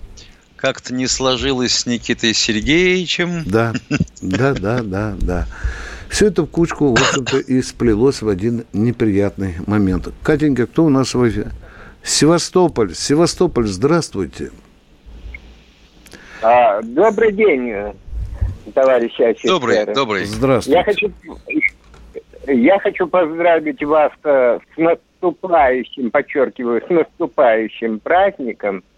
как-то 0.60 0.92
не 0.92 1.06
сложилось 1.06 1.72
с 1.72 1.86
Никитой 1.86 2.34
Сергеевичем. 2.34 3.44
Да, 3.46 3.72
да, 4.20 4.52
да, 4.54 4.82
да, 4.82 5.14
да. 5.18 5.46
Все 6.10 6.26
это 6.26 6.42
в 6.42 6.46
кучку, 6.46 6.88
в 6.88 6.92
общем-то, 6.92 7.38
и 7.38 7.62
сплелось 7.62 8.20
в 8.20 8.28
один 8.28 8.66
неприятный 8.72 9.54
момент. 9.66 10.08
Катенька, 10.22 10.66
кто 10.66 10.84
у 10.84 10.88
нас 10.88 11.14
в 11.14 11.28
эфире? 11.28 11.52
Севастополь. 12.02 12.94
Севастополь, 12.94 13.66
здравствуйте. 13.66 14.50
А, 16.42 16.82
добрый 16.82 17.32
день, 17.32 17.94
товарищи 18.74 19.22
офицеры. 19.22 19.54
Добрый, 19.54 19.94
добрый. 19.94 20.24
Здравствуйте. 20.24 20.78
Я 20.78 20.84
хочу, 20.84 21.12
я 22.46 22.78
хочу 22.80 23.06
поздравить 23.06 23.82
вас 23.84 24.12
э, 24.24 24.58
с 24.74 24.78
наступающим, 24.78 26.10
подчеркиваю, 26.10 26.82
с 26.86 26.90
наступающим 26.90 28.00
праздником– 28.00 28.82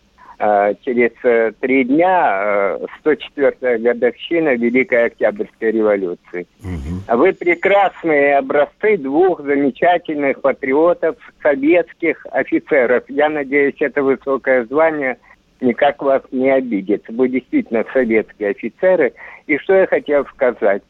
через 0.84 1.12
э, 1.22 1.52
три 1.61 1.84
дня 1.84 2.76
104-я 3.04 3.52
э, 3.61 3.78
годовщина 3.78 4.56
Великой 4.56 5.06
Октябрьской 5.06 5.70
революции. 5.70 6.49
Угу. 6.64 7.16
Вы 7.16 7.32
прекрасные 7.32 8.38
образцы 8.38 8.96
двух 8.96 9.40
замечательных 9.42 10.40
патриотов, 10.40 11.14
советских 11.42 12.26
офицеров. 12.32 13.04
Я 13.08 13.28
надеюсь, 13.28 13.76
это 13.78 14.02
высокое 14.02 14.64
звание 14.64 15.18
никак 15.61 16.02
вас 16.02 16.22
не 16.32 16.50
обидит. 16.50 17.04
Вы 17.08 17.28
действительно 17.28 17.84
советские 17.92 18.50
офицеры. 18.50 19.12
И 19.46 19.58
что 19.58 19.75
я 19.75 19.87
хотел 19.87 20.26
сказать. 20.26 20.82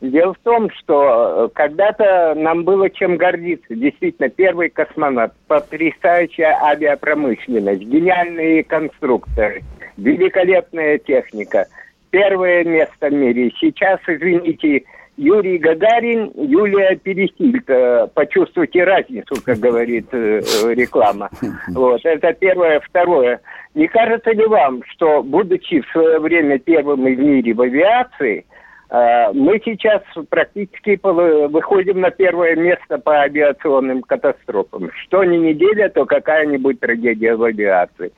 Дело 0.00 0.34
в 0.34 0.38
том, 0.44 0.70
что 0.70 1.46
э, 1.46 1.48
когда-то 1.54 2.34
нам 2.36 2.62
было 2.62 2.88
чем 2.88 3.16
гордиться. 3.16 3.74
Действительно, 3.74 4.28
первый 4.28 4.70
космонавт, 4.70 5.34
потрясающая 5.48 6.56
авиапромышленность, 6.62 7.82
гениальные 7.82 8.62
конструкторы, 8.62 9.62
великолепная 9.96 10.98
техника. 10.98 11.66
Первое 12.10 12.64
место 12.64 13.08
в 13.08 13.12
мире. 13.12 13.50
Сейчас, 13.58 13.98
извините, 14.06 14.84
Юрий 15.16 15.58
Гагарин, 15.58 16.30
Юлия 16.36 16.94
Пересильд. 16.94 17.68
Э, 17.68 18.06
почувствуйте 18.14 18.84
разницу, 18.84 19.34
как 19.44 19.58
говорит 19.58 20.06
э, 20.12 20.40
реклама. 20.74 21.28
Вот, 21.70 22.00
это 22.04 22.32
первое. 22.34 22.78
Второе. 22.80 23.40
Не 23.74 23.88
кажется 23.88 24.30
ли 24.30 24.46
вам, 24.46 24.84
что, 24.90 25.24
будучи 25.24 25.80
в 25.80 25.88
свое 25.90 26.20
время 26.20 26.60
первым 26.60 27.02
в 27.02 27.18
мире 27.18 27.52
в 27.52 27.60
авиации, 27.62 28.46
мы 28.90 29.60
сейчас 29.64 30.02
практически 30.30 30.98
выходим 31.02 32.00
на 32.00 32.10
первое 32.10 32.56
место 32.56 32.98
по 32.98 33.20
авиационным 33.20 34.02
катастрофам. 34.02 34.90
Что 35.02 35.24
не 35.24 35.36
неделя, 35.36 35.90
то 35.90 36.06
какая-нибудь 36.06 36.80
трагедия 36.80 37.36
в 37.36 37.42
авиации. 37.42 38.12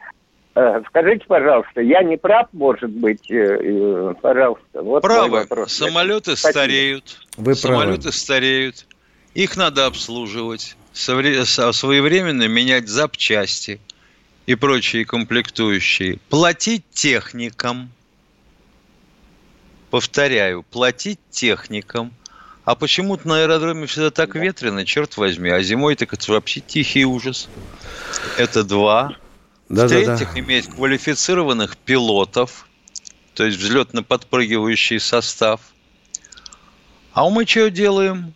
А, 0.54 0.82
скажите, 0.88 1.24
пожалуйста, 1.26 1.80
я 1.80 2.02
не 2.02 2.16
прав, 2.16 2.48
может 2.52 2.90
быть, 2.90 3.30
э, 3.30 3.34
э, 3.34 4.14
пожалуйста. 4.20 4.82
Вот 4.82 5.02
Правы. 5.02 5.46
Самолеты 5.66 6.36
Спасибо. 6.36 6.50
стареют. 6.50 7.20
Вы 7.36 7.54
Самолеты 7.54 8.02
правы. 8.02 8.12
стареют. 8.12 8.86
Их 9.34 9.56
надо 9.56 9.86
обслуживать, 9.86 10.76
своевременно 10.92 12.48
менять 12.48 12.88
запчасти 12.88 13.80
и 14.46 14.56
прочие 14.56 15.04
комплектующие. 15.04 16.18
Платить 16.28 16.84
техникам– 16.90 17.90
повторяю, 19.90 20.62
платить 20.62 21.18
техникам. 21.30 22.12
А 22.64 22.74
почему-то 22.74 23.26
на 23.26 23.40
аэродроме 23.40 23.86
всегда 23.86 24.10
так 24.10 24.34
ветрено, 24.34 24.84
черт 24.84 25.16
возьми. 25.16 25.50
А 25.50 25.60
зимой 25.62 25.96
так 25.96 26.12
это 26.12 26.30
вообще 26.30 26.60
тихий 26.60 27.04
ужас. 27.04 27.48
Это 28.36 28.62
два. 28.62 29.16
Да, 29.68 29.86
В-третьих, 29.86 30.28
да, 30.28 30.34
да. 30.34 30.40
иметь 30.40 30.68
квалифицированных 30.68 31.76
пилотов, 31.76 32.66
то 33.34 33.44
есть 33.44 33.58
взлетно-подпрыгивающий 33.58 34.98
состав. 35.00 35.60
А 37.12 37.28
мы 37.28 37.46
что 37.46 37.70
делаем? 37.70 38.34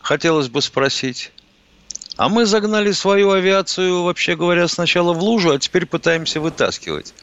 Хотелось 0.00 0.48
бы 0.48 0.62
спросить. 0.62 1.32
А 2.16 2.28
мы 2.28 2.46
загнали 2.46 2.92
свою 2.92 3.30
авиацию, 3.30 4.02
вообще 4.02 4.36
говоря, 4.36 4.68
сначала 4.68 5.12
в 5.12 5.22
лужу, 5.22 5.52
а 5.52 5.58
теперь 5.58 5.86
пытаемся 5.86 6.40
вытаскивать. 6.40 7.14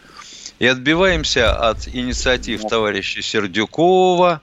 И 0.59 0.65
отбиваемся 0.65 1.53
от 1.53 1.87
инициатив 1.87 2.63
товарища 2.67 3.21
Сердюкова 3.21 4.41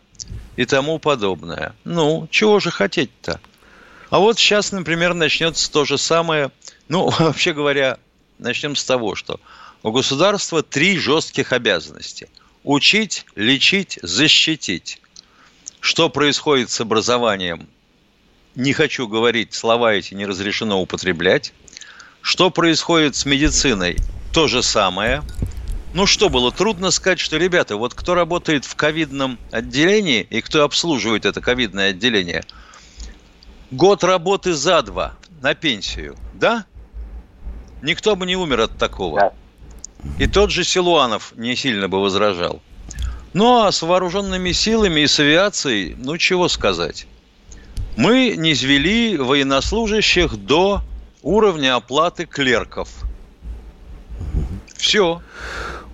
и 0.57 0.65
тому 0.65 0.99
подобное. 0.99 1.75
Ну, 1.85 2.29
чего 2.31 2.61
же 2.61 2.71
хотеть-то? 2.71 3.41
А 4.11 4.21
вот 4.21 4.39
сейчас, 4.39 4.71
например, 4.71 5.15
начнется 5.15 5.71
то 5.71 5.85
же 5.85 5.99
самое. 5.99 6.53
Ну, 6.89 7.11
вообще 7.19 7.53
говоря, 7.53 7.99
начнем 8.39 8.77
с 8.77 8.85
того, 8.85 9.17
что 9.17 9.41
у 9.83 9.91
государства 9.91 10.63
три 10.63 10.99
жестких 10.99 11.53
обязанности. 11.53 12.29
Учить, 12.63 13.27
лечить, 13.35 13.99
защитить. 14.03 15.01
Что 15.81 16.09
происходит 16.09 16.71
с 16.71 16.81
образованием? 16.81 17.69
Не 18.55 18.73
хочу 18.73 19.09
говорить, 19.09 19.53
слова 19.53 19.93
эти 19.93 20.15
не 20.15 20.27
разрешено 20.27 20.81
употреблять. 20.81 21.53
Что 22.23 22.51
происходит 22.51 23.17
с 23.17 23.27
медициной? 23.27 23.99
То 24.33 24.47
же 24.47 24.63
самое. 24.63 25.23
Ну 25.95 26.07
что 26.07 26.29
было, 26.29 26.51
трудно 26.51 26.91
сказать, 26.91 27.21
что, 27.21 27.37
ребята, 27.37 27.77
вот 27.77 27.95
кто 27.95 28.17
работает 28.17 28.65
в 28.65 28.75
ковидном 28.75 29.39
отделении 29.53 30.27
и 30.29 30.41
кто 30.41 30.65
обслуживает 30.65 31.25
это 31.25 31.41
ковидное 31.41 31.91
отделение, 31.91 32.43
год 33.71 34.03
работы 34.03 34.55
за 34.55 34.83
два 34.83 35.15
на 35.41 35.55
пенсию, 35.55 36.17
да? 36.35 36.67
Никто 37.81 38.17
бы 38.17 38.27
не 38.27 38.35
умер 38.35 38.63
от 38.63 38.77
такого. 38.77 39.21
Да. 39.21 39.33
И 40.19 40.27
тот 40.27 40.51
же 40.51 40.65
Силуанов 40.65 41.33
не 41.37 41.55
сильно 41.55 41.89
бы 41.89 42.03
возражал. 42.03 42.61
Ну 43.33 43.63
а 43.63 43.71
с 43.71 43.81
вооруженными 43.81 44.51
силами 44.51 45.03
и 45.03 45.07
с 45.07 45.21
авиацией, 45.21 45.95
ну 45.97 46.19
чего 46.19 46.49
сказать. 46.49 47.07
Мы 47.97 48.35
не 48.37 48.53
извели 48.53 49.17
военнослужащих 49.17 50.37
до 50.37 50.83
уровня 51.23 51.77
оплаты 51.77 52.27
клерков. 52.27 52.89
Все. 54.85 55.23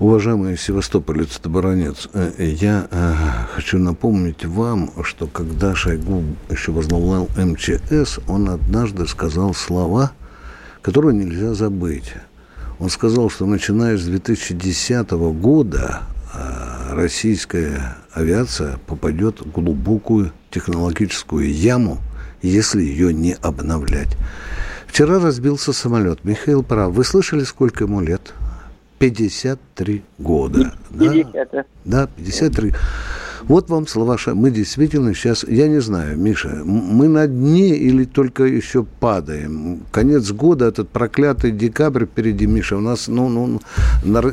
Уважаемый 0.00 0.59
севастополец-таборонец, 0.59 2.09
э, 2.12 2.32
я 2.61 2.88
э, 2.90 3.14
хочу 3.54 3.78
напомнить 3.78 4.44
вам, 4.44 4.90
что 5.04 5.28
когда 5.28 5.76
Шойгу 5.76 6.25
еще 6.50 6.73
возглавлял 6.73 7.28
МЧС, 7.37 8.18
он 8.26 8.49
однажды 8.50 9.06
сказал 9.06 9.54
слова, 9.54 10.11
которые 10.82 11.16
нельзя 11.16 11.54
забыть. 11.54 12.14
Он 12.80 12.90
сказал, 12.90 13.30
что 13.30 13.47
начиная 13.47 13.97
с 13.97 14.02
2010 14.02 15.11
года 15.38 16.02
э, 16.35 16.94
российская 16.94 17.97
авиация 18.12 18.78
попадет 18.88 19.40
в 19.40 19.52
глубокую 19.52 20.32
технологическую 20.50 21.49
яму, 21.54 21.99
если 22.42 22.82
ее 22.82 23.14
не 23.14 23.35
обновлять. 23.35 24.16
Вчера 24.88 25.20
разбился 25.20 25.73
самолет. 25.73 26.25
Михаил 26.25 26.64
прав. 26.64 26.92
Вы 26.92 27.04
слышали, 27.04 27.44
сколько 27.44 27.85
ему 27.85 28.00
лет? 28.00 28.35
53 29.00 30.02
года. 30.19 30.75
50. 30.97 31.33
Да, 31.52 31.64
да 31.85 32.07
53. 32.19 32.75
Вот 33.45 33.71
вам 33.71 33.87
слова. 33.87 34.19
Мы 34.35 34.50
действительно 34.50 35.14
сейчас, 35.14 35.42
я 35.45 35.69
не 35.69 35.80
знаю, 35.80 36.19
Миша, 36.19 36.61
мы 36.64 37.09
на 37.09 37.26
дне 37.26 37.71
или 37.76 38.04
только 38.04 38.45
еще 38.45 38.85
падаем? 38.85 39.80
Конец 39.90 40.30
года, 40.30 40.66
этот 40.66 40.90
проклятый 40.90 41.50
декабрь 41.50 42.04
впереди, 42.04 42.47
Миша, 42.47 42.76
у 42.76 42.80
нас, 42.80 43.09
ну, 43.09 43.30
ну, 43.30 43.61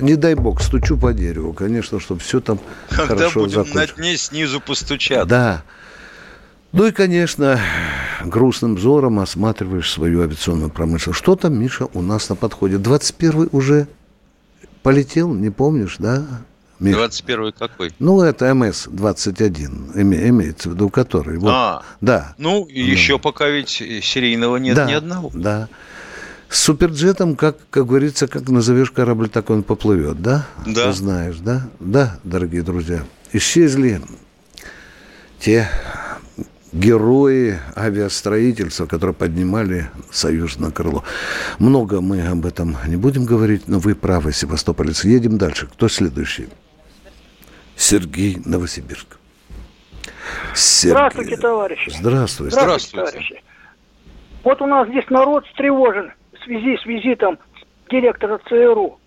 не 0.01 0.17
дай 0.17 0.35
бог, 0.35 0.61
стучу 0.61 0.97
по 0.97 1.13
дереву, 1.13 1.53
конечно, 1.53 2.01
чтобы 2.01 2.19
все 2.19 2.41
там 2.41 2.59
Когда 2.89 3.07
хорошо 3.07 3.39
будем 3.39 3.63
закончилось. 3.63 3.89
на 3.95 4.03
дне 4.03 4.17
снизу 4.17 4.59
постучат. 4.59 5.29
Да. 5.29 5.63
Ну 6.73 6.87
и, 6.87 6.91
конечно, 6.91 7.57
грустным 8.25 8.75
взором 8.75 9.19
осматриваешь 9.19 9.89
свою 9.89 10.23
авиационную 10.23 10.69
промышленность. 10.69 11.19
Что 11.19 11.37
там, 11.37 11.57
Миша, 11.57 11.87
у 11.93 12.01
нас 12.01 12.27
на 12.27 12.35
подходе? 12.35 12.75
21-й 12.75 13.47
уже 13.53 13.87
полетел, 14.83 15.33
не 15.33 15.49
помнишь, 15.49 15.97
да? 15.99 16.25
21 16.79 17.53
какой? 17.53 17.91
Ну, 17.99 18.21
это 18.21 18.45
МС-21, 18.51 19.99
име, 19.99 20.29
имеется 20.29 20.69
в 20.69 20.73
виду, 20.73 20.89
который. 20.89 21.37
Вот. 21.37 21.51
А, 21.51 21.83
да. 22.01 22.35
Ну, 22.37 22.65
да. 22.65 22.73
еще 22.73 23.17
пока 23.17 23.47
ведь 23.47 23.69
серийного 23.69 24.57
нет 24.57 24.75
да, 24.75 24.85
ни 24.85 24.93
одного. 24.93 25.31
Да. 25.33 25.69
С 26.49 26.61
суперджетом, 26.61 27.35
как, 27.35 27.57
как 27.69 27.87
говорится, 27.87 28.27
как 28.27 28.47
назовешь 28.47 28.91
корабль, 28.91 29.27
так 29.27 29.49
он 29.49 29.63
поплывет, 29.63 30.21
да? 30.21 30.45
Да. 30.65 30.87
Ты 30.87 30.93
знаешь, 30.93 31.37
да? 31.37 31.67
Да, 31.79 32.19
дорогие 32.23 32.61
друзья. 32.61 33.03
Исчезли 33.33 34.01
те 35.39 35.69
герои 36.77 37.57
авиастроительства, 37.75 38.85
которые 38.85 39.13
поднимали 39.13 39.89
союз 40.11 40.59
на 40.59 40.71
крыло. 40.71 41.03
Много 41.59 42.01
мы 42.01 42.25
об 42.27 42.45
этом 42.45 42.77
не 42.87 42.95
будем 42.95 43.25
говорить, 43.25 43.67
но 43.67 43.79
вы 43.79 43.95
правы, 43.95 44.31
севастополец. 44.31 45.03
Едем 45.03 45.37
дальше. 45.37 45.67
Кто 45.67 45.87
следующий? 45.87 46.47
Сергей 47.75 48.37
Новосибирск. 48.45 49.17
Сергей. 50.53 50.91
Здравствуйте, 50.91 51.37
товарищи. 51.37 51.89
Здравствуйте. 51.89 52.55
Здравствуйте, 52.55 53.11
товарищи. 53.11 53.43
Вот 54.43 54.61
у 54.61 54.65
нас 54.65 54.87
здесь 54.87 55.09
народ 55.09 55.45
встревожен 55.47 56.11
в 56.33 56.43
связи 56.43 56.77
с 56.77 56.85
визитом 56.85 57.37
директора 57.89 58.39
ЦРУ. 58.47 58.99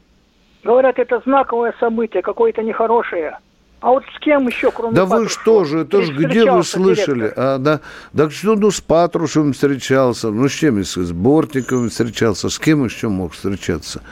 Говорят, 0.63 0.99
это 0.99 1.21
знаковое 1.25 1.75
событие, 1.81 2.23
какое-то 2.23 2.63
нехорошее. 2.63 3.39
А 3.81 3.91
вот 3.91 4.05
с 4.15 4.21
кем 4.21 4.47
еще, 4.47 4.71
кроме 4.71 4.95
Да 4.95 5.07
Патрушева, 5.07 5.23
вы 5.23 5.29
что 5.29 5.65
же, 5.65 5.79
это 5.81 6.03
же 6.03 6.13
где 6.13 6.51
вы 6.51 6.63
слышали? 6.65 7.33
А, 7.35 7.59
да, 7.59 7.81
да 8.13 8.29
что, 8.29 8.55
ну, 8.55 8.71
с 8.71 8.81
Патрушевым 8.81 9.55
встречался, 9.55 10.31
ну, 10.31 10.49
с 10.49 10.53
чем, 10.53 10.85
с 10.85 11.13
Бортниковым 11.13 11.89
встречался, 11.89 12.51
с 12.51 12.59
кем 12.59 12.85
еще 12.85 13.09
мог 13.09 13.33
встречаться? 13.33 14.03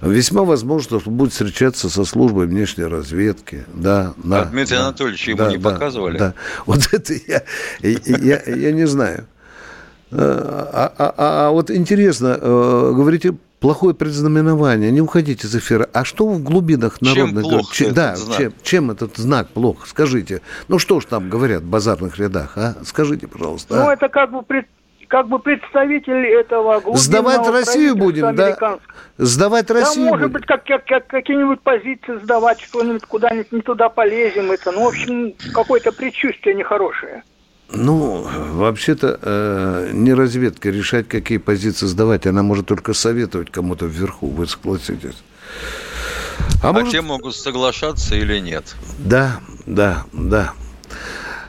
Весьма 0.00 0.42
возможно, 0.42 0.98
что 0.98 1.10
будет 1.10 1.32
встречаться 1.32 1.88
со 1.88 2.04
службой 2.04 2.46
внешней 2.46 2.84
разведки. 2.84 3.64
Да, 3.72 4.14
да, 4.16 4.42
а 4.42 4.44
Дмитрий 4.46 4.76
да, 4.76 4.86
Анатольевич 4.86 5.28
ему 5.28 5.38
да, 5.38 5.50
не 5.50 5.58
да, 5.58 5.70
показывали? 5.70 6.18
Да, 6.18 6.34
вот 6.66 6.88
это 6.92 7.12
я, 7.12 7.42
я, 7.80 8.42
я 8.46 8.72
не 8.72 8.86
знаю. 8.86 9.26
А, 10.10 10.92
а, 10.98 11.04
а, 11.06 11.14
а 11.18 11.50
вот 11.50 11.70
интересно, 11.70 12.36
э, 12.40 12.92
говорите, 12.94 13.34
плохое 13.62 13.94
предзнаменование, 13.94 14.90
не 14.90 15.00
уходите 15.00 15.46
из 15.46 15.56
эфира. 15.56 15.88
А 15.94 16.04
что 16.04 16.26
в 16.26 16.42
глубинах 16.42 17.00
народных... 17.00 17.44
Чем 17.44 17.50
плох 17.50 17.72
чем, 17.72 17.94
да, 17.94 18.16
знак? 18.16 18.36
Чем, 18.36 18.52
чем 18.62 18.90
этот 18.90 19.16
знак 19.16 19.48
плох? 19.48 19.86
Скажите. 19.86 20.42
Ну, 20.68 20.78
что 20.78 21.00
ж 21.00 21.06
там 21.06 21.30
говорят 21.30 21.62
в 21.62 21.70
базарных 21.70 22.18
рядах, 22.18 22.58
а? 22.58 22.74
Скажите, 22.84 23.28
пожалуйста. 23.28 23.76
Ну, 23.76 23.88
а? 23.88 23.94
это 23.94 24.08
как 24.08 24.32
бы 24.32 24.42
пред, 24.42 24.66
как 25.06 25.28
бы 25.28 25.38
представитель 25.38 26.26
этого 26.26 26.82
Сдавать 26.96 27.46
Россию 27.46 27.96
будем, 27.96 28.34
да? 28.34 28.78
Сдавать 29.16 29.70
Россию 29.70 30.06
Да, 30.06 30.10
может 30.10 30.32
будем. 30.32 30.32
быть, 30.32 30.46
как, 30.46 30.64
как, 30.64 30.84
как, 30.84 31.06
какие-нибудь 31.06 31.60
позиции 31.60 32.18
сдавать, 32.22 32.60
что-нибудь 32.60 33.04
куда-нибудь 33.04 33.52
не 33.52 33.60
туда 33.60 33.88
полезем. 33.88 34.50
Это, 34.50 34.72
ну, 34.72 34.84
в 34.84 34.88
общем, 34.88 35.34
какое-то 35.54 35.92
предчувствие 35.92 36.56
нехорошее. 36.56 37.22
Ну, 37.74 38.26
вообще-то 38.52 39.18
э, 39.22 39.90
не 39.92 40.12
разведка 40.14 40.70
решать, 40.70 41.08
какие 41.08 41.38
позиции 41.38 41.86
сдавать. 41.86 42.26
Она 42.26 42.42
может 42.42 42.66
только 42.66 42.92
советовать 42.92 43.50
кому-то 43.50 43.86
вверху. 43.86 44.28
Вы 44.28 44.46
согласитесь? 44.46 45.16
А, 46.62 46.68
а 46.68 46.72
может... 46.72 46.90
те 46.90 47.00
могут 47.00 47.34
соглашаться 47.34 48.14
или 48.14 48.38
нет? 48.38 48.74
Да, 48.98 49.40
да, 49.66 50.04
да. 50.12 50.52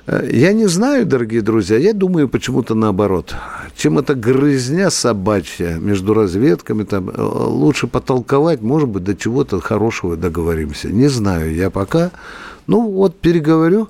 Э, 0.05 0.27
я 0.31 0.53
не 0.53 0.67
знаю, 0.67 1.05
дорогие 1.05 1.41
друзья, 1.41 1.77
я 1.77 1.93
думаю 1.93 2.27
почему-то 2.29 2.75
наоборот. 2.75 3.35
Чем 3.75 3.99
это 3.99 4.15
грызня 4.15 4.89
собачья 4.89 5.75
между 5.75 6.13
разведками, 6.13 6.83
там, 6.83 7.09
э, 7.09 7.21
лучше 7.21 7.87
потолковать, 7.87 8.61
может 8.61 8.89
быть, 8.89 9.03
до 9.03 9.15
чего-то 9.15 9.59
хорошего 9.59 10.15
договоримся. 10.15 10.89
Не 10.89 11.07
знаю, 11.07 11.53
я 11.53 11.69
пока, 11.69 12.11
ну 12.67 12.89
вот 12.89 13.19
переговорю, 13.19 13.89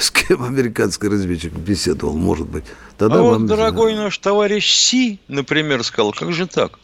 с 0.00 0.10
кем 0.10 0.42
американский 0.42 1.08
разведчик 1.08 1.52
беседовал, 1.52 2.16
может 2.16 2.48
быть. 2.48 2.64
Тогда 2.98 3.18
а 3.18 3.22
вот, 3.22 3.46
дорогой 3.46 3.94
наш 3.94 4.16
товарищ 4.18 4.70
Си, 4.70 5.18
например, 5.28 5.84
сказал, 5.84 6.12
как 6.12 6.32
же 6.32 6.46
так? 6.46 6.78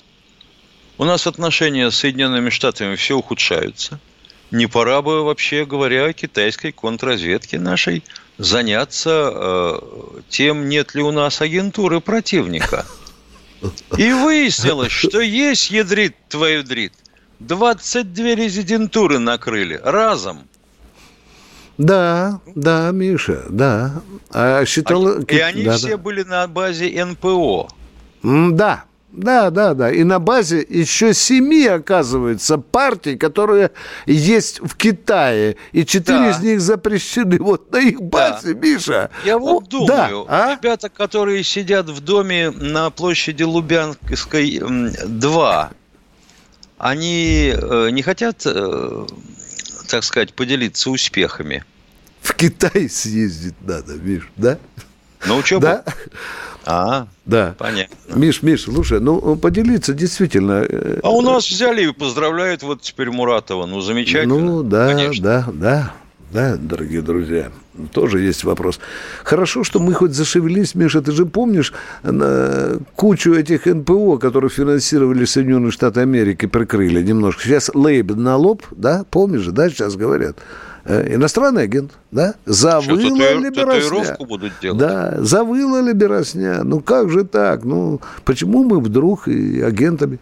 У 0.98 1.04
нас 1.04 1.26
отношения 1.26 1.90
с 1.90 1.96
Соединенными 1.96 2.50
Штатами 2.50 2.94
все 2.96 3.16
ухудшаются. 3.16 4.00
Не 4.50 4.66
пора 4.66 5.02
бы, 5.02 5.24
вообще 5.24 5.66
говоря, 5.66 6.12
китайской 6.12 6.72
контрразведке 6.72 7.58
нашей 7.58 8.04
заняться 8.38 9.32
э, 9.34 9.80
тем, 10.28 10.68
нет 10.68 10.94
ли 10.94 11.02
у 11.02 11.10
нас 11.10 11.40
агентуры 11.40 12.00
противника. 12.00 12.86
И 13.96 14.12
выяснилось, 14.12 14.92
что 14.92 15.20
есть 15.20 15.70
ядрит 15.70 16.14
твою 16.28 16.62
дрит. 16.62 16.92
22 17.40 18.34
резидентуры 18.34 19.18
накрыли 19.18 19.80
разом. 19.82 20.46
Да, 21.78 22.40
да, 22.54 22.90
Миша, 22.90 23.44
да. 23.50 24.02
А 24.30 24.64
считал... 24.64 25.06
А, 25.06 25.20
и 25.28 25.38
они 25.38 25.64
да, 25.64 25.76
все 25.76 25.90
да. 25.90 25.96
были 25.98 26.22
на 26.22 26.46
базе 26.48 27.04
НПО. 27.04 27.68
Да, 28.22 28.84
Да, 29.12 29.50
да, 29.50 29.74
да. 29.74 29.90
И 29.92 30.02
на 30.04 30.18
базе 30.18 30.64
еще 30.68 31.14
семи, 31.14 31.66
оказывается, 31.66 32.58
партий, 32.58 33.16
которые 33.16 33.70
есть 34.06 34.60
в 34.60 34.74
Китае. 34.76 35.56
И 35.72 35.84
четыре 35.86 36.18
Да. 36.18 36.30
из 36.30 36.40
них 36.40 36.60
запрещены. 36.60 37.38
Вот 37.38 37.70
на 37.72 37.78
их 37.78 38.00
базе, 38.02 38.54
Миша. 38.54 39.10
Я 39.24 39.38
вот 39.38 39.64
О, 39.64 39.66
думаю, 39.66 40.26
да, 40.28 40.52
а? 40.52 40.56
ребята, 40.56 40.88
которые 40.88 41.42
сидят 41.44 41.88
в 41.88 42.00
доме 42.00 42.50
на 42.50 42.90
площади 42.90 43.42
Лубянской 43.42 44.58
м, 44.58 44.90
2, 45.06 45.70
они 46.78 47.54
э, 47.56 47.88
не 47.90 48.02
хотят, 48.02 48.42
э, 48.44 49.06
так 49.86 50.04
сказать, 50.04 50.34
поделиться 50.34 50.90
успехами 50.90 51.64
В 52.22 52.34
Китай 52.34 52.88
съездить 52.88 53.54
надо, 53.62 53.94
Миш, 53.94 54.28
да? 54.36 54.58
на 55.26 55.36
учебу? 55.36 55.62
Да? 55.62 55.84
А, 56.68 57.06
Да. 57.24 57.54
понятно. 57.58 57.94
Миш, 58.16 58.42
Миш, 58.42 58.62
слушай, 58.64 58.98
ну 59.00 59.36
поделиться 59.36 59.92
действительно. 59.94 60.64
э, 60.68 61.00
А 61.02 61.10
у 61.10 61.20
нас 61.20 61.48
взяли 61.48 61.88
и 61.88 61.92
поздравляют 61.92 62.62
вот 62.64 62.82
теперь 62.82 63.10
Muратова. 63.10 63.66
Ну, 63.66 63.80
замечательно. 63.80 64.34
Ну, 64.38 64.62
да, 64.64 64.88
конечно. 64.88 65.22
да, 65.22 65.46
да, 65.52 65.94
да, 66.32 66.56
дорогие 66.56 67.02
друзья. 67.02 67.50
Тоже 67.92 68.20
есть 68.20 68.44
вопрос. 68.44 68.80
Хорошо, 69.24 69.62
что 69.64 69.78
мы 69.80 69.92
хоть 69.94 70.12
зашевелились, 70.14 70.74
Миша, 70.74 71.02
ты 71.02 71.12
же 71.12 71.26
помнишь 71.26 71.72
на 72.02 72.78
кучу 72.94 73.32
этих 73.34 73.66
НПО, 73.66 74.16
которые 74.18 74.50
финансировали 74.50 75.24
Соединенные 75.24 75.70
Штаты 75.70 76.00
Америки, 76.00 76.46
прикрыли 76.46 77.02
немножко. 77.02 77.42
Сейчас 77.42 77.70
лейб 77.74 78.14
на 78.14 78.36
лоб, 78.36 78.62
да, 78.70 79.04
помнишь 79.10 79.42
же, 79.42 79.52
да, 79.52 79.68
сейчас 79.68 79.94
говорят. 79.96 80.36
Э, 80.84 81.14
Иностранный 81.14 81.64
агент, 81.64 81.92
да, 82.12 82.34
завыла 82.46 82.82
Что, 83.00 83.08
татуир- 83.16 83.40
ли 83.42 83.50
беросня? 83.50 83.80
татуировку 83.82 84.24
будут 84.26 84.52
делать? 84.62 84.78
Да, 84.78 85.16
завыла 85.18 85.80
ли 85.82 85.92
беросня? 85.92 86.60
Ну, 86.64 86.80
как 86.80 87.10
же 87.10 87.24
так? 87.24 87.64
Ну, 87.64 88.00
почему 88.24 88.64
мы 88.64 88.80
вдруг 88.80 89.28
и 89.28 89.60
агентами? 89.60 90.18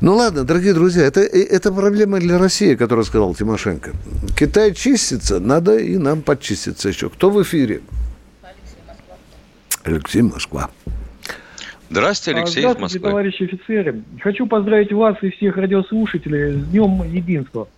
Ну 0.00 0.14
ладно, 0.16 0.44
дорогие 0.44 0.74
друзья, 0.74 1.04
это, 1.04 1.20
э, 1.20 1.42
это 1.44 1.72
проблема 1.72 2.18
для 2.18 2.38
России, 2.38 2.74
которую 2.74 3.04
сказал 3.04 3.34
Тимошенко. 3.34 3.92
Китай 4.36 4.72
чистится, 4.74 5.40
надо 5.40 5.78
и 5.78 5.96
нам 5.98 6.22
подчиститься 6.22 6.88
еще. 6.88 7.08
Кто 7.10 7.30
в 7.30 7.42
эфире? 7.42 7.80
Алексей 9.84 10.22
Москва. 10.22 10.70
Здравствуйте, 11.90 12.38
Алексей 12.38 12.60
из 12.60 12.62
Здравствуйте, 12.62 12.82
Москвы. 12.82 13.10
товарищи 13.10 13.42
офицеры. 13.44 14.02
Хочу 14.20 14.46
поздравить 14.46 14.92
вас 14.92 15.16
и 15.22 15.30
всех 15.30 15.56
радиослушателей 15.56 16.60
с 16.60 16.66
Днем 16.66 17.02
Единства. 17.04 17.68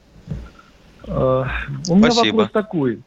Э, 1.06 1.44
У 1.88 1.96
меня 1.96 2.10
Спасибо. 2.10 2.36
вопрос 2.36 2.50
такой. 2.52 3.00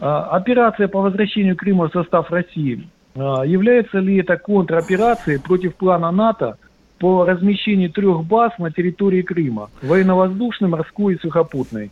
А, 0.00 0.24
Операция 0.36 0.88
по 0.88 1.00
возвращению 1.00 1.56
Крыма 1.56 1.88
в 1.88 1.92
состав 1.92 2.30
России, 2.30 2.86
а, 3.14 3.42
является 3.44 3.98
ли 3.98 4.18
это 4.18 4.36
контроперацией 4.36 5.40
против 5.40 5.74
плана 5.76 6.10
НАТО 6.10 6.58
по 7.04 7.26
размещению 7.26 7.90
трех 7.92 8.24
баз 8.24 8.52
на 8.56 8.72
территории 8.72 9.20
Крыма, 9.20 9.68
военно-воздушной, 9.82 10.70
морской 10.70 11.16
и 11.16 11.18
сухопутной, 11.18 11.90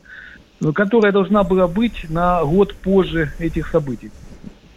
которая 0.75 1.13
должна 1.13 1.43
была 1.43 1.69
быть 1.69 2.09
на 2.09 2.43
год 2.43 2.75
позже 2.77 3.31
этих 3.39 3.69
событий? 3.69 4.11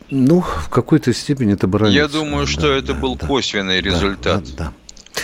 Ну, 0.10 0.42
в 0.42 0.68
какой-то 0.68 1.14
степени 1.14 1.54
это 1.54 1.68
баранец. 1.68 1.96
Я 1.96 2.10
думаю, 2.10 2.48
что 2.48 2.70
это 2.70 2.94
был 2.94 3.16
косвенный 3.18 3.80
результат. 3.80 4.44
Да, 4.58 4.74
да. 5.14 5.22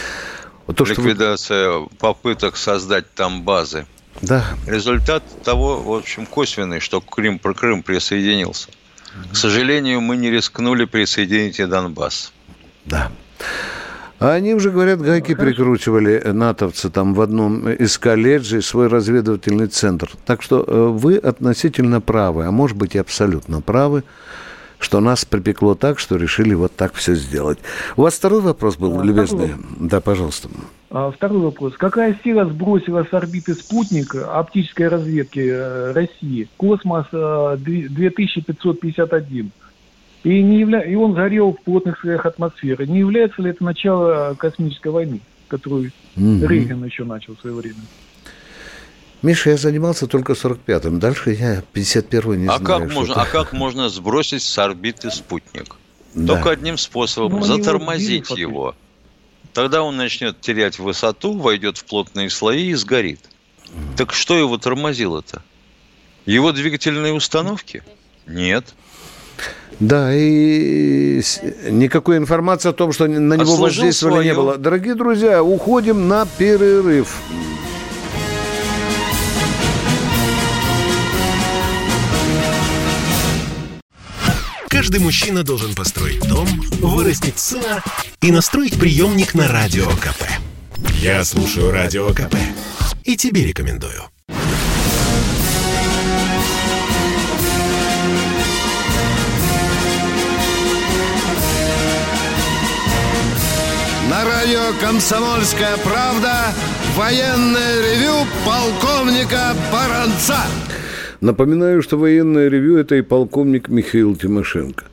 Вот 0.65 0.77
то, 0.77 0.85
что 0.85 1.01
вы- 1.01 1.09
Ликвидация 1.09 1.81
попыток 1.99 2.55
создать 2.55 3.13
там 3.13 3.43
базы. 3.43 3.85
Да, 4.21 4.45
Результат 4.65 5.23
того, 5.43 5.81
в 5.81 5.91
общем, 5.91 6.25
косвенный, 6.25 6.79
что 6.79 7.01
Крым, 7.01 7.37
про 7.37 7.53
Крым 7.53 7.83
присоединился. 7.83 8.69
К 9.29 9.35
сожалению, 9.35 9.99
мы 9.99 10.15
не 10.15 10.31
рискнули 10.31 10.85
присоединить 10.85 11.59
и 11.59 11.65
Донбасс. 11.65 12.31
Да. 12.85 13.11
А 14.21 14.33
они 14.33 14.53
уже, 14.53 14.69
говорят, 14.69 15.01
гайки 15.01 15.33
прикручивали 15.33 16.13
э, 16.13 16.31
натовцы 16.31 16.91
там 16.91 17.15
в 17.15 17.21
одном 17.21 17.67
из 17.69 17.97
колледжей 17.97 18.61
свой 18.61 18.87
разведывательный 18.87 19.65
центр. 19.65 20.11
Так 20.25 20.43
что 20.43 20.63
э, 20.65 20.87
вы 20.89 21.17
относительно 21.17 22.01
правы, 22.01 22.45
а 22.45 22.51
может 22.51 22.77
быть 22.77 22.93
и 22.93 22.99
абсолютно 22.99 23.61
правы, 23.61 24.03
что 24.77 24.99
нас 24.99 25.25
припекло 25.25 25.73
так, 25.73 25.97
что 25.97 26.17
решили 26.17 26.53
вот 26.53 26.75
так 26.75 26.93
все 26.93 27.15
сделать. 27.15 27.57
У 27.97 28.03
вас 28.03 28.13
второй 28.13 28.41
вопрос 28.41 28.77
был, 28.77 28.99
А, 28.99 29.03
любезный? 29.03 29.47
второй. 29.47 29.65
Да, 29.79 30.01
пожалуйста. 30.01 30.49
А, 30.91 31.09
Второй 31.09 31.39
вопрос. 31.41 31.73
Какая 31.77 32.19
сила 32.23 32.45
сбросила 32.45 33.07
с 33.09 33.13
орбиты 33.13 33.55
спутник 33.55 34.13
оптической 34.13 34.87
разведки 34.87 35.39
э, 35.51 35.93
России 35.93 36.47
«Космос 36.57 37.05
э, 37.11 37.57
две- 37.59 37.87
2551»? 37.87 39.49
И, 40.23 40.41
не 40.41 40.59
явля... 40.59 40.81
и 40.81 40.93
он 40.95 41.13
горел 41.13 41.53
в 41.53 41.63
плотных 41.63 41.99
слоях 41.99 42.25
атмосферы. 42.25 42.85
Не 42.85 42.99
является 42.99 43.41
ли 43.41 43.49
это 43.49 43.63
начало 43.63 44.35
космической 44.35 44.89
войны, 44.91 45.21
которую 45.47 45.91
Мгм. 46.15 46.45
Рейган 46.45 46.83
еще 46.83 47.03
начал 47.05 47.35
в 47.35 47.39
свое 47.41 47.55
время? 47.55 47.79
Миша, 49.21 49.51
я 49.51 49.57
занимался 49.57 50.07
только 50.07 50.33
45-м. 50.33 50.99
Дальше 50.99 51.31
я 51.31 51.63
51-й 51.73 52.37
не 52.37 52.47
а, 52.47 52.57
знаю. 52.57 52.81
как 52.81 52.91
можно, 52.93 53.15
а 53.21 53.25
как 53.25 53.53
можно 53.53 53.87
сбросить 53.89 54.41
с 54.41 54.57
орбиты 54.57 55.11
спутник? 55.11 55.75
Да. 56.13 56.33
Только 56.33 56.51
одним 56.51 56.77
способом 56.77 57.31
Ну, 57.39 57.45
его 57.45 57.45
затормозить 57.57 58.27
фактически. 58.27 58.39
его. 58.41 58.75
Тогда 59.53 59.83
он 59.83 59.95
начнет 59.95 60.41
терять 60.41 60.79
высоту, 60.79 61.37
войдет 61.37 61.77
в 61.77 61.85
плотные 61.85 62.29
слои 62.29 62.67
и 62.69 62.73
сгорит. 62.73 63.21
Так 63.95 64.11
что 64.13 64.35
его 64.37 64.57
тормозило-то? 64.57 65.43
Его 66.25 66.51
двигательные 66.51 67.13
установки? 67.13 67.83
Нет. 68.27 68.73
Да, 69.79 70.13
и 70.13 71.21
никакой 71.69 72.17
информации 72.17 72.69
о 72.69 72.73
том, 72.73 72.91
что 72.91 73.07
на 73.07 73.33
него 73.33 73.41
Отслужил 73.41 73.63
воздействовали, 73.63 74.25
не 74.25 74.33
было. 74.35 74.57
Дорогие 74.57 74.93
друзья, 74.93 75.43
уходим 75.43 76.07
на 76.07 76.27
перерыв. 76.37 77.15
Каждый 84.67 84.99
мужчина 84.99 85.43
должен 85.43 85.73
построить 85.73 86.27
дом, 86.27 86.47
вырастить 86.81 87.39
сына 87.39 87.83
и 88.21 88.31
настроить 88.31 88.79
приемник 88.79 89.33
на 89.33 89.47
Радио 89.47 89.85
КП. 89.85 90.23
Я 91.01 91.23
слушаю 91.23 91.71
Радио 91.71 92.09
КП 92.09 92.35
и 93.03 93.17
тебе 93.17 93.45
рекомендую. 93.45 94.10
Радио 104.71 104.79
«Комсомольская 104.79 105.77
правда» 105.77 106.53
военное 106.95 107.81
ревю 107.81 108.27
полковника 108.45 109.55
Баранца. 109.71 110.37
Напоминаю, 111.19 111.81
что 111.81 111.97
военное 111.97 112.47
ревю– 112.47 112.77
это 112.77 112.95
и 112.95 113.01
полковник 113.01 113.69
Михаил 113.69 114.15
Тимошенко. 114.15 114.85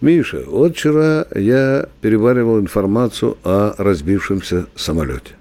Миша, 0.00 0.44
вот 0.46 0.76
вчера 0.76 1.26
я 1.34 1.86
переваривал 2.00 2.58
информацию 2.58 3.38
о 3.44 3.74
разбившемся 3.78 4.66
самолете. 4.74 5.34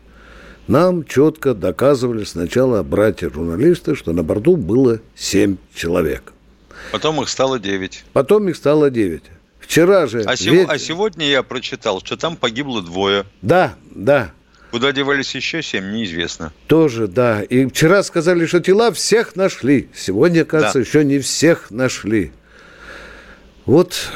Нам 0.68 1.04
четко 1.04 1.54
доказывали 1.54 2.24
сначала 2.24 2.84
братья-журналисты, 2.84 3.96
что 3.96 4.14
на 4.14 4.24
борту 4.24 4.56
было 4.56 5.00
семь 5.16 5.58
человек. 5.74 6.34
Потом 6.92 7.22
их 7.22 7.30
стало 7.30 7.60
9. 7.60 8.06
Потом 8.14 8.48
их 8.50 8.56
стало 8.56 8.90
девять. 8.90 9.24
Вчера 9.72 10.06
же... 10.06 10.24
А, 10.24 10.36
сего- 10.36 10.54
ведь- 10.56 10.70
а 10.70 10.78
сегодня 10.78 11.26
я 11.30 11.44
прочитал, 11.44 12.02
что 12.04 12.18
там 12.18 12.36
погибло 12.36 12.82
двое. 12.82 13.24
Да, 13.42 13.76
да, 13.92 14.32
Куда 14.70 14.92
девались 14.92 15.34
еще 15.34 15.64
семь, 15.64 15.94
неизвестно. 15.94 16.52
тоже, 16.68 17.08
да. 17.08 17.42
И 17.42 17.66
вчера 17.68 18.04
сказали, 18.04 18.46
что 18.48 18.60
тела 18.60 18.92
всех 18.92 19.38
нашли. 19.38 19.88
Сегодня, 19.96 20.44
кажется, 20.44 20.80
Да. 20.80 20.86
еще 20.86 21.06
не 21.06 21.20
всех 21.20 21.72
нашли. 21.72 22.34
Вот, 23.66 24.12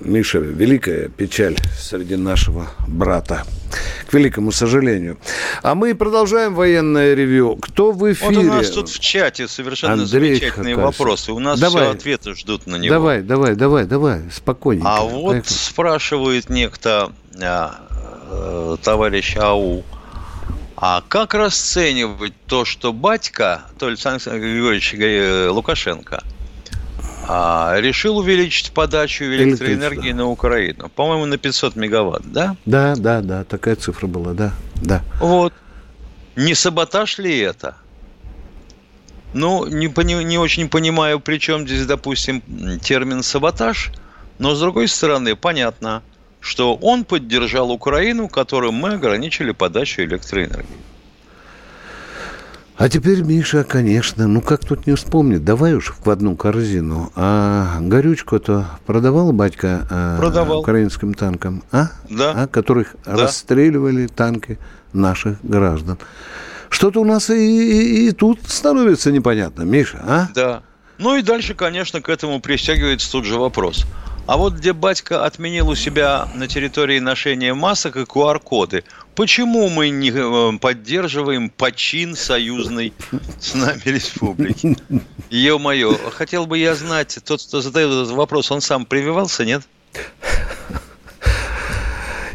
Миша, 0.00 0.38
великая 0.38 1.08
печаль 1.08 1.56
среди 1.78 2.16
нашего 2.16 2.68
брата. 2.86 3.44
К 4.08 4.14
великому 4.14 4.52
сожалению. 4.52 5.18
А 5.62 5.74
мы 5.74 5.94
продолжаем 5.94 6.54
военное 6.54 7.14
ревю. 7.14 7.56
Кто 7.56 7.92
в 7.92 8.10
эфире? 8.10 8.36
Вот 8.36 8.44
у 8.44 8.48
нас 8.48 8.70
тут 8.70 8.88
в 8.88 8.98
чате 8.98 9.46
совершенно 9.48 9.94
Андрей 9.94 10.34
замечательные 10.34 10.76
Хакасов. 10.76 10.98
вопросы. 10.98 11.32
У 11.32 11.38
нас 11.38 11.60
Давай. 11.60 11.84
все 11.84 11.92
ответы 11.92 12.34
ждут 12.34 12.66
на 12.66 12.76
него. 12.76 12.94
Давай, 12.94 13.22
давай, 13.22 13.54
давай, 13.54 13.84
давай, 13.84 14.22
спокойненько. 14.32 14.88
А 14.88 15.02
вот 15.02 15.32
Поехали. 15.32 15.52
спрашивает 15.52 16.48
некто 16.48 17.12
а, 17.40 17.74
э, 18.30 18.76
товарищ 18.82 19.36
АУ, 19.36 19.84
а 20.76 21.02
как 21.06 21.34
расценивать 21.34 22.34
то, 22.46 22.64
что 22.64 22.92
батька, 22.92 23.62
то 23.78 23.90
есть 23.90 24.06
Александр 24.06 24.40
Григорьевич 24.40 24.94
э, 24.94 25.48
Лукашенко, 25.50 26.22
а, 27.28 27.76
решил 27.78 28.16
увеличить 28.18 28.72
подачу 28.72 29.24
электроэнергии 29.24 30.12
на 30.12 30.26
Украину? 30.26 30.88
По-моему, 30.88 31.26
на 31.26 31.36
500 31.36 31.76
мегаватт, 31.76 32.22
да? 32.24 32.56
Да, 32.64 32.94
да, 32.96 33.20
да, 33.20 33.44
такая 33.44 33.76
цифра 33.76 34.06
была, 34.06 34.32
да, 34.32 34.52
да. 34.76 35.02
Вот. 35.20 35.52
Не 36.36 36.54
саботаж 36.54 37.18
ли 37.18 37.38
это? 37.38 37.76
Ну, 39.34 39.66
не, 39.66 39.88
пони- 39.88 40.24
не 40.24 40.38
очень 40.38 40.68
понимаю, 40.68 41.20
при 41.20 41.38
чем 41.38 41.66
здесь, 41.66 41.84
допустим, 41.86 42.42
термин 42.80 43.22
саботаж, 43.22 43.90
но 44.38 44.54
с 44.54 44.60
другой 44.60 44.88
стороны, 44.88 45.36
понятно, 45.36 46.02
что 46.40 46.76
он 46.76 47.04
поддержал 47.04 47.70
Украину, 47.70 48.28
которым 48.28 48.74
мы 48.74 48.94
ограничили 48.94 49.50
подачу 49.52 50.02
электроэнергии. 50.02 50.66
А 52.78 52.88
теперь, 52.88 53.22
Миша, 53.22 53.64
конечно, 53.64 54.28
ну 54.28 54.40
как 54.40 54.64
тут 54.64 54.86
не 54.86 54.94
вспомнить, 54.94 55.44
давай 55.44 55.74
уж 55.74 55.94
в 56.04 56.08
одну 56.10 56.36
корзину. 56.36 57.10
А 57.16 57.78
горючку-то 57.80 58.66
продавал 58.86 59.32
батька 59.32 59.84
э, 59.90 60.16
Продавал. 60.20 60.60
украинским 60.60 61.12
танкам, 61.14 61.64
а? 61.72 61.88
Да. 62.08 62.32
А, 62.36 62.46
которых 62.46 62.94
Да. 63.04 63.16
расстреливали 63.16 64.06
танки 64.06 64.58
наших 64.92 65.38
граждан. 65.42 65.98
Что-то 66.68 67.00
у 67.00 67.04
нас 67.04 67.30
и, 67.30 67.34
и- 67.34 68.08
и 68.08 68.12
тут 68.12 68.38
становится 68.46 69.10
непонятно, 69.10 69.62
Миша, 69.62 69.98
а? 70.06 70.28
Да. 70.34 70.62
Ну 70.98 71.16
и 71.16 71.22
дальше, 71.22 71.54
конечно, 71.54 72.00
к 72.00 72.08
этому 72.08 72.40
присягивается 72.40 73.10
тут 73.10 73.24
же 73.24 73.38
вопрос. 73.38 73.86
А 74.28 74.36
вот 74.36 74.52
где 74.52 74.74
батька 74.74 75.24
отменил 75.24 75.70
у 75.70 75.74
себя 75.74 76.28
на 76.34 76.48
территории 76.48 76.98
ношения 76.98 77.54
масок 77.54 77.96
и 77.96 78.00
QR-коды, 78.00 78.84
почему 79.14 79.70
мы 79.70 79.88
не 79.88 80.10
э, 80.10 80.58
поддерживаем 80.58 81.48
почин 81.48 82.14
союзной 82.14 82.92
с 83.40 83.54
нами 83.54 83.80
республики? 83.86 84.76
Ё-моё, 85.30 85.96
хотел 86.10 86.44
бы 86.44 86.58
я 86.58 86.74
знать, 86.74 87.18
тот, 87.24 87.42
кто 87.42 87.62
задает 87.62 87.90
этот 87.90 88.10
вопрос, 88.10 88.50
он 88.50 88.60
сам 88.60 88.84
прививался, 88.84 89.46
нет? 89.46 89.62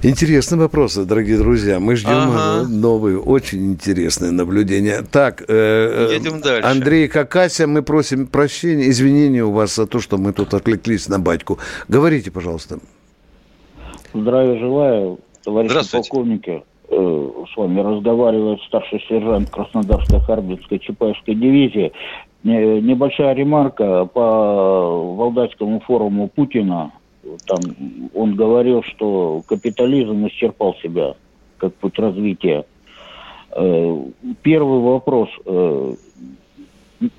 Интересный 0.05 0.57
вопрос, 0.57 0.95
дорогие 0.95 1.37
друзья. 1.37 1.79
Мы 1.79 1.95
ждем 1.95 2.11
Ага. 2.11 2.63
э, 2.63 2.67
новые, 2.67 3.17
очень 3.19 3.71
интересные 3.71 4.31
наблюдения. 4.31 5.01
Так, 5.09 5.41
э, 5.43 5.45
э, 5.47 6.13
Едем 6.15 6.41
дальше. 6.41 6.67
Андрей 6.67 7.07
Какася, 7.07 7.67
мы 7.67 7.83
просим 7.83 8.27
прощения, 8.27 8.89
извинения 8.89 9.45
у 9.45 9.51
вас 9.51 9.73
за 9.75 9.87
то, 9.87 9.99
что 10.01 10.17
мы 10.17 10.33
тут 10.33 10.53
отвлеклись 10.53 11.07
на 11.07 11.19
батьку. 11.19 11.57
Говорите, 11.87 12.31
пожалуйста. 12.31 12.79
Здравия 14.13 14.59
желаю, 14.59 15.19
товарищи 15.45 15.71
Здравствуйте. 15.71 16.09
полковники. 16.09 16.63
Э, 16.89 17.29
С 17.53 17.57
вами 17.57 17.79
разговаривает 17.79 18.59
старший 18.67 18.99
сержант 19.07 19.49
Краснодарской 19.51 20.19
Харбинской 20.19 20.79
Чапаевской 20.79 21.33
дивизии. 21.35 21.93
Не- 22.43 22.81
Небольшая 22.81 23.33
ремарка 23.35 24.03
по 24.05 25.15
Валдайскому 25.15 25.79
форуму 25.87 26.27
Путина. 26.27 26.91
Там 27.45 27.61
он 28.13 28.35
говорил, 28.35 28.83
что 28.83 29.43
капитализм 29.47 30.27
исчерпал 30.27 30.75
себя 30.75 31.15
как 31.57 31.73
путь 31.75 31.97
развития. 31.97 32.65
Э, 33.51 34.05
Первый 34.41 34.79
вопрос. 34.79 35.29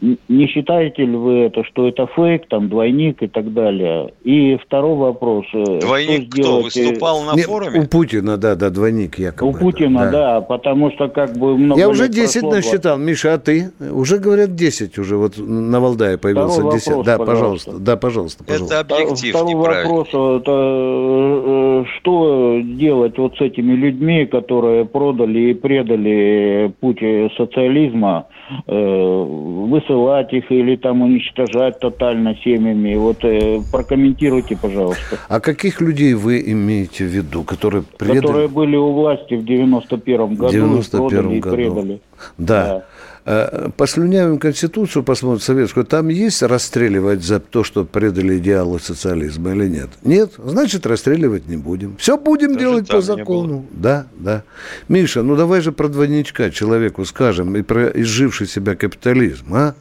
Э, 0.03 0.15
Не 0.29 0.47
считаете 0.47 1.05
ли 1.05 1.17
вы 1.17 1.33
это, 1.47 1.65
что 1.65 1.89
это 1.89 2.07
фейк, 2.07 2.47
там 2.49 2.69
двойник 2.69 3.23
и 3.23 3.27
так 3.29 3.53
далее? 3.53 4.13
И 4.25 4.57
второй 4.67 4.97
вопрос. 4.97 5.47
э, 5.55 5.81
Двойник 5.81 6.33
что 6.35 6.43
кто? 6.43 6.59
э, 6.61 6.63
Выступал 6.63 7.23
на 7.25 7.35
Не, 7.35 7.43
форуме? 7.43 7.81
У 7.81 7.87
Путина, 7.87 8.37
да, 8.37 8.55
да, 8.55 8.71
двойник 8.71 9.19
якобы. 9.19 9.51
У 9.51 9.53
Путина, 9.61 10.11
да. 10.11 10.41
потому 10.41 10.91
что 10.93 11.09
как 11.09 11.37
бы 11.37 11.57
много 11.57 11.81
Я 11.81 11.89
уже 11.89 12.05
лет 12.05 12.13
10 12.13 12.41
прошло, 12.41 12.57
насчитал. 12.57 12.99
Миша, 12.99 13.35
а 13.35 13.39
ты? 13.39 13.71
Уже 13.93 14.19
говорят 14.19 14.55
10 14.55 14.99
уже. 14.99 15.17
Вот 15.17 15.39
на 15.39 15.81
Валдае 15.81 16.19
появился 16.19 16.61
Второй 16.61 16.73
10. 16.75 16.87
вопрос, 16.89 17.07
да, 17.07 17.19
пожалуйста. 17.19 17.71
пожалуйста. 17.71 17.85
Да, 17.85 17.97
пожалуйста, 17.97 18.45
пожалуйста. 18.45 18.75
Это 18.81 18.81
объектив 18.97 19.31
Второй 19.35 19.55
вопрос, 19.55 20.09
это, 20.09 20.53
э, 20.55 21.85
что 21.99 22.61
делать 22.63 23.19
вот 23.19 23.37
с 23.37 23.41
этими 23.41 23.73
людьми, 23.75 24.27
которые 24.27 24.85
продали 24.85 25.51
и 25.51 25.55
предали 25.55 26.73
путь 26.81 26.99
э, 27.03 27.29
социализма, 27.37 28.27
э, 28.31 28.44
высылать 28.67 30.33
их 30.33 30.51
или 30.51 30.77
там 30.77 31.03
уничтожать 31.03 31.79
тотально 31.81 32.37
семьями? 32.37 32.95
Вот 32.97 33.25
э, 33.25 33.61
прокомментируйте, 33.73 34.57
пожалуйста. 34.61 35.19
А 35.29 35.41
каких 35.41 35.81
людей 35.81 36.15
вы 36.15 36.43
имеете 36.53 37.05
в 37.05 37.09
виду, 37.09 37.43
которые 37.43 37.85
предали? 37.99 38.21
Которые 38.21 38.49
были 38.49 38.77
у 38.77 38.93
власти 38.93 39.35
в 39.35 39.45
91 39.45 40.35
году, 40.35 40.49
и 40.49 40.61
91 40.61 41.09
продали 41.09 41.35
и 41.37 41.41
году. 41.41 41.57
предали. 41.57 42.01
Да. 42.39 42.77
Э, 42.77 42.81
Послюняем 43.25 44.39
Конституцию, 44.39 45.03
посмотрим 45.03 45.41
советскую. 45.41 45.87
Там 45.87 46.09
есть 46.09 46.43
расстреливать 46.43 47.23
за 47.23 47.41
то, 47.41 47.65
что 47.65 47.85
предали 47.87 48.37
идеалы 48.37 48.79
социализма 48.79 49.53
или 49.53 49.67
нет? 49.67 49.89
Нет? 50.03 50.33
Значит, 50.37 50.85
расстреливать 50.85 51.47
не 51.47 51.57
будем. 51.57 51.97
Все 51.97 52.19
будем 52.19 52.53
Даже 52.53 52.61
делать 52.61 52.89
по 52.89 53.01
закону. 53.01 53.65
Да, 53.71 54.07
да. 54.19 54.43
Миша, 54.89 55.23
ну 55.23 55.37
давай 55.37 55.63
же 55.63 55.73
про 55.73 55.89
двойничка 55.89 56.51
человеку 56.51 57.07
скажем 57.07 57.57
и 57.57 57.63
про 57.63 57.89
изживший 57.89 58.47
себя 58.47 58.77
капитализм, 58.77 59.55
а? 59.55 59.75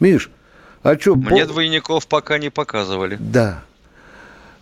Миш, 0.00 0.30
а 0.82 0.98
что? 0.98 1.14
Мне 1.14 1.44
двойников 1.44 2.06
пока 2.06 2.38
не 2.38 2.48
показывали. 2.48 3.18
Да. 3.20 3.64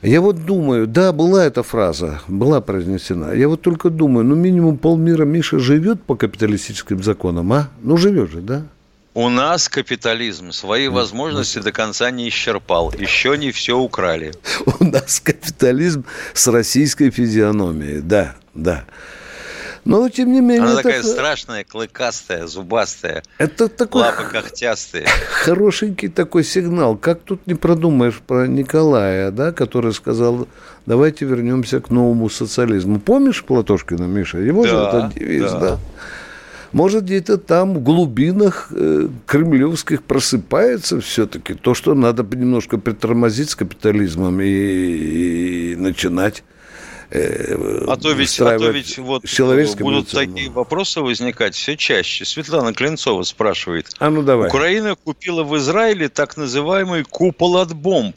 Я 0.03 0.23
вот 0.23 0.47
думаю, 0.47 0.87
да, 0.87 1.13
была 1.13 1.45
эта 1.45 1.63
фраза, 1.63 2.23
была 2.27 2.63
произнесена. 2.63 3.33
Я 3.35 3.49
вот 3.49 3.61
только 3.61 3.91
думаю, 3.91 4.25
ну 4.25 4.35
минимум 4.35 4.79
полмира 4.79 5.27
Миша 5.27 5.59
живет 5.59 6.03
по 6.03 6.17
капиталистическим 6.17 7.03
законам, 7.03 7.53
а? 7.53 7.69
Ну 7.83 7.99
живет 7.99 8.31
же, 8.31 8.41
да? 8.41 8.63
У 9.13 9.29
нас 9.29 9.69
капитализм 9.69 10.53
свои 10.53 10.89
возможности 10.89 11.59
до 11.59 11.73
конца 11.73 12.11
не 12.11 12.29
исчерпал. 12.29 12.93
Еще 12.97 13.37
не 13.37 13.51
все 13.51 13.77
украли. 13.77 14.33
У 14.81 14.85
нас 14.85 15.21
капитализм 15.21 16.05
с 16.33 16.47
российской 16.47 17.11
физиономией, 17.11 18.01
да, 18.01 18.37
да. 18.55 18.85
Но 19.85 20.09
тем 20.09 20.33
не 20.33 20.40
менее, 20.40 20.62
Она 20.62 20.73
это, 20.75 20.83
такая 20.83 21.03
страшная, 21.03 21.64
клыкастая, 21.64 22.47
зубастая, 22.47 23.23
это 23.38 23.69
такой 23.69 24.03
лапы 24.03 24.25
когтястые. 24.25 25.07
хорошенький 25.31 26.09
такой 26.09 26.45
сигнал. 26.45 26.97
Как 26.97 27.21
тут 27.21 27.47
не 27.47 27.55
продумаешь 27.55 28.21
про 28.27 28.47
Николая, 28.47 29.31
да, 29.31 29.53
который 29.53 29.95
сказал, 29.95 30.47
давайте 30.87 31.25
вернемся 31.25 31.81
к 31.81 31.90
новому 31.90 32.29
социализму. 32.29 33.01
Помнишь 33.01 33.43
Платошкина, 33.45 34.05
Миша? 34.05 34.38
Его 34.38 34.66
же 34.66 34.73
Да, 34.73 34.88
этот 34.88 35.14
девиз, 35.14 35.53
да. 35.53 35.59
да. 35.59 35.79
Может, 36.73 37.05
где-то 37.05 37.37
там 37.38 37.75
в 37.75 37.83
глубинах 37.83 38.69
э, 38.71 39.09
кремлевских 39.27 40.05
просыпается 40.05 41.01
все-таки 41.01 41.55
то, 41.55 41.75
что 41.75 41.95
надо 41.95 42.23
немножко 42.37 42.79
притормозить 42.79 43.51
с 43.51 43.57
капитализмом 43.57 44.40
и, 44.40 44.47
и 44.47 45.77
начинать 45.77 46.45
э, 47.11 47.85
А 47.88 47.96
то 47.96 48.12
ведь, 48.12 48.40
а 48.40 48.59
то 48.59 48.70
ведь 48.70 48.99
вот 48.99 49.25
будут 49.79 50.11
такие 50.11 50.51
вопросы 50.51 51.01
возникать 51.01 51.55
все 51.55 51.77
чаще. 51.77 52.25
Светлана 52.25 52.73
Клинцова 52.73 53.23
спрашивает. 53.23 53.88
А 53.99 54.11
ну 54.11 54.23
давай. 54.23 54.49
Украина 54.49 54.94
купила 54.96 55.42
в 55.42 55.57
Израиле 55.57 56.09
так 56.09 56.37
называемый 56.37 57.05
купол 57.05 57.57
от 57.57 57.75
бомб. 57.75 58.16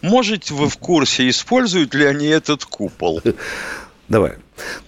Можете 0.00 0.54
вы 0.54 0.68
в 0.68 0.78
курсе, 0.78 1.28
используют 1.28 1.94
ли 1.94 2.06
они 2.06 2.26
этот 2.26 2.64
купол? 2.64 3.20
Давай. 4.08 4.34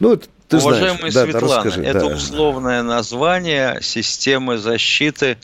Ну, 0.01 0.15
это 0.15 0.29
ты 0.49 0.57
Уважаемая 0.57 1.11
знаешь. 1.11 1.15
Да, 1.15 1.25
да, 1.27 1.31
Светлана, 1.33 1.65
расскажи, 1.65 1.83
это 1.85 2.01
да. 2.01 2.07
условное 2.07 2.83
название 2.83 3.81
системы 3.83 4.57
защиты 4.57 5.37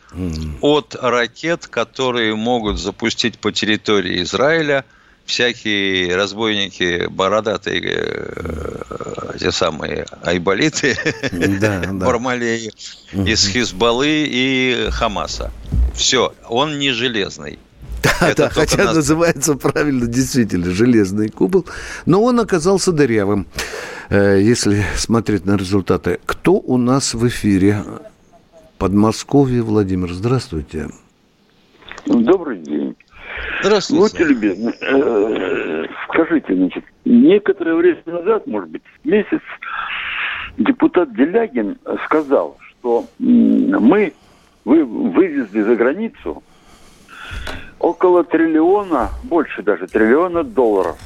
от 0.62 0.96
ракет, 0.98 1.66
которые 1.66 2.34
могут 2.34 2.80
запустить 2.80 3.38
по 3.38 3.52
территории 3.52 4.22
Израиля 4.22 4.86
всякие 5.24 6.14
разбойники, 6.16 7.06
бородатые, 7.08 7.82
э, 7.84 9.36
те 9.40 9.50
самые 9.52 10.06
айболиты, 10.22 10.96
Да, 11.60 11.80
да. 11.92 11.92
Бармалеи 12.06 12.72
из 13.12 13.46
Хизбаллы 13.48 14.06
и 14.28 14.88
Хамаса. 14.90 15.50
Все, 15.94 16.34
он 16.48 16.78
не 16.78 16.92
железный. 16.92 17.58
Да, 18.02 18.28
Это 18.28 18.42
да, 18.44 18.50
хотя 18.50 18.84
нас- 18.84 18.96
называется 18.96 19.54
правильно 19.54 20.06
действительно 20.06 20.70
железный 20.70 21.30
купол, 21.30 21.64
но 22.04 22.22
он 22.22 22.38
оказался 22.38 22.92
дырявым, 22.92 23.46
э, 24.10 24.40
если 24.42 24.84
смотреть 24.96 25.46
на 25.46 25.56
результаты. 25.56 26.18
Кто 26.26 26.52
у 26.54 26.76
нас 26.76 27.14
в 27.14 27.26
эфире? 27.28 27.82
Подмосковье, 28.76 29.62
Владимир, 29.62 30.12
здравствуйте. 30.12 30.90
Добрый 32.04 32.58
день. 32.58 32.83
Здравствуйте. 33.64 34.02
Будьте 34.02 34.24
любезны, 34.24 34.74
э, 34.78 35.84
скажите, 36.04 36.54
значит, 36.54 36.84
некоторое 37.06 37.74
время 37.74 38.02
назад, 38.04 38.46
может 38.46 38.68
быть, 38.68 38.82
месяц, 39.04 39.40
депутат 40.58 41.14
Делягин 41.14 41.78
сказал, 42.04 42.58
что 42.68 43.06
мы 43.18 44.12
вы, 44.66 44.84
вывезли 44.84 45.62
за 45.62 45.76
границу 45.76 46.42
около 47.78 48.22
триллиона, 48.24 49.08
больше 49.22 49.62
даже 49.62 49.86
триллиона 49.86 50.44
долларов. 50.44 50.98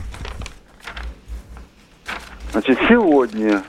Значит, 2.50 2.76
сегодня 2.88 3.62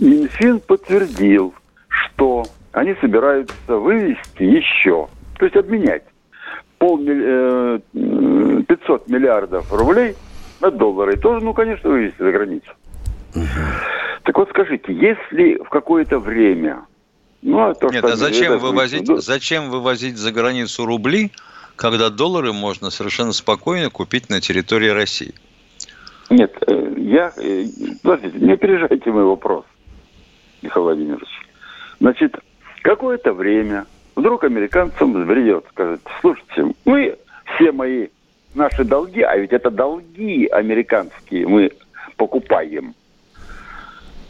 Минфин 0.00 0.60
подтвердил, 0.60 1.54
что 1.88 2.46
они 2.72 2.94
собираются 3.02 3.76
вывести 3.76 4.44
еще, 4.44 5.08
то 5.38 5.44
есть 5.44 5.56
обменять 5.56 6.04
э, 6.80 7.80
м, 7.94 8.64
500 8.64 9.08
миллиардов 9.08 9.72
рублей 9.72 10.14
на 10.60 10.70
доллары. 10.70 11.14
И 11.14 11.16
тоже, 11.16 11.44
ну, 11.44 11.54
конечно, 11.54 11.90
вывести 11.90 12.18
за 12.18 12.32
границу. 12.32 12.70
Так 14.24 14.36
вот 14.36 14.48
скажите, 14.50 14.92
если 14.92 15.56
в 15.62 15.68
какое-то 15.68 16.18
время... 16.18 16.82
Ну, 17.40 17.58
а 17.60 17.74
то, 17.74 17.86
Нет, 17.88 17.98
что 17.98 18.12
а 18.12 18.16
зачем 18.16 18.52
это 18.54 18.58
вывозить, 18.66 19.08
ну, 19.08 19.18
зачем 19.18 19.70
вывозить 19.70 20.16
за 20.16 20.32
границу 20.32 20.84
рубли, 20.84 21.30
когда 21.76 22.10
доллары 22.10 22.52
можно 22.52 22.90
совершенно 22.90 23.32
спокойно 23.32 23.90
купить 23.90 24.28
на 24.28 24.40
территории 24.40 24.88
России? 24.88 25.32
Нет, 26.30 26.52
э, 26.66 26.94
я... 26.96 27.32
э, 27.36 27.64
Подождите, 28.02 28.38
не 28.44 28.52
опережайте 28.52 29.10
мой 29.12 29.22
вопрос, 29.24 29.64
Михаил 30.62 30.84
Владимирович. 30.86 31.28
Значит, 32.00 32.34
какое-то 32.82 33.32
время 33.32 33.86
вдруг 34.18 34.42
американцам 34.42 35.12
забредет, 35.12 35.64
скажет, 35.70 36.00
слушайте, 36.20 36.74
мы 36.84 37.16
все 37.54 37.70
мои 37.70 38.08
наши 38.54 38.84
долги, 38.84 39.22
а 39.22 39.36
ведь 39.36 39.52
это 39.52 39.70
долги 39.70 40.46
американские 40.46 41.46
мы 41.46 41.70
покупаем. 42.16 42.94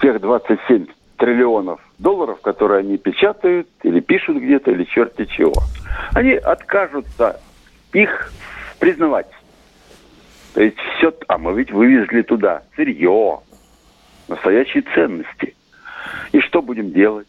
Тех 0.01 0.21
27 0.21 0.87
триллионов 1.17 1.81
долларов, 1.99 2.41
которые 2.43 2.81
они 2.81 2.99
печатают 2.99 3.67
или 3.83 4.01
пишут 4.01 4.37
где-то, 4.37 4.71
или 4.71 4.85
черти 4.85 5.25
чего. 5.25 5.55
Они 6.13 6.33
откажутся 6.33 7.41
их 7.93 8.31
признавать. 8.79 9.31
То 10.53 10.63
есть 10.63 10.77
все... 10.97 11.15
А 11.29 11.39
мы 11.39 11.55
ведь 11.55 11.73
вывезли 11.73 12.23
туда 12.23 12.63
сырье, 12.77 13.41
настоящие 14.29 14.85
ценности. 14.95 15.57
И 16.33 16.41
что 16.41 16.61
будем 16.61 16.93
делать? 16.93 17.27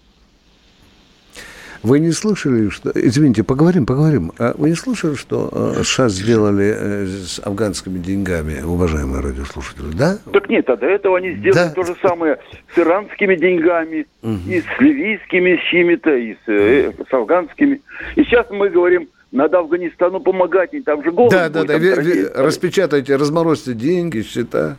Вы 1.82 2.00
не 2.00 2.12
слышали, 2.12 2.70
что... 2.70 2.92
Извините, 2.94 3.44
поговорим, 3.44 3.86
поговорим. 3.86 4.32
А 4.38 4.54
Вы 4.58 4.70
не 4.70 4.76
слышали, 4.76 5.16
что 5.16 5.50
э, 5.78 5.84
США 5.84 6.10
сделали 6.10 6.76
э, 6.78 7.06
с 7.06 7.40
афганскими 7.44 8.00
деньгами, 8.00 8.62
уважаемые 8.62 9.22
радиослушатели, 9.22 9.92
да? 9.94 10.18
Так 10.34 10.50
нет, 10.50 10.70
а 10.70 10.76
до 10.76 10.86
этого 10.88 11.18
они 11.18 11.34
сделали 11.36 11.70
Да. 11.70 11.74
то 11.74 11.84
же 11.84 11.96
самое 12.02 12.38
с 12.76 12.78
иранскими 12.78 13.36
деньгами, 13.36 14.08
и 14.24 14.62
с 14.62 14.82
ливийскими 14.82 15.56
с 15.56 15.70
чьими-то, 15.70 16.16
и 16.16 16.34
с, 16.34 16.48
э, 16.48 16.92
с 17.10 17.14
афганскими. 17.14 17.82
И 18.16 18.24
сейчас 18.24 18.48
мы 18.50 18.70
говорим, 18.70 19.08
надо 19.32 19.60
Афганистану 19.60 20.20
помогать, 20.20 20.74
и 20.74 20.82
там 20.82 21.04
же 21.04 21.12
голод 21.12 21.32
Да, 21.32 21.50
да, 21.50 21.64
будет, 21.64 22.34
да. 22.34 22.44
Распечатайте, 22.44 23.16
разморозьте 23.16 23.74
деньги, 23.74 24.22
счета. 24.22 24.78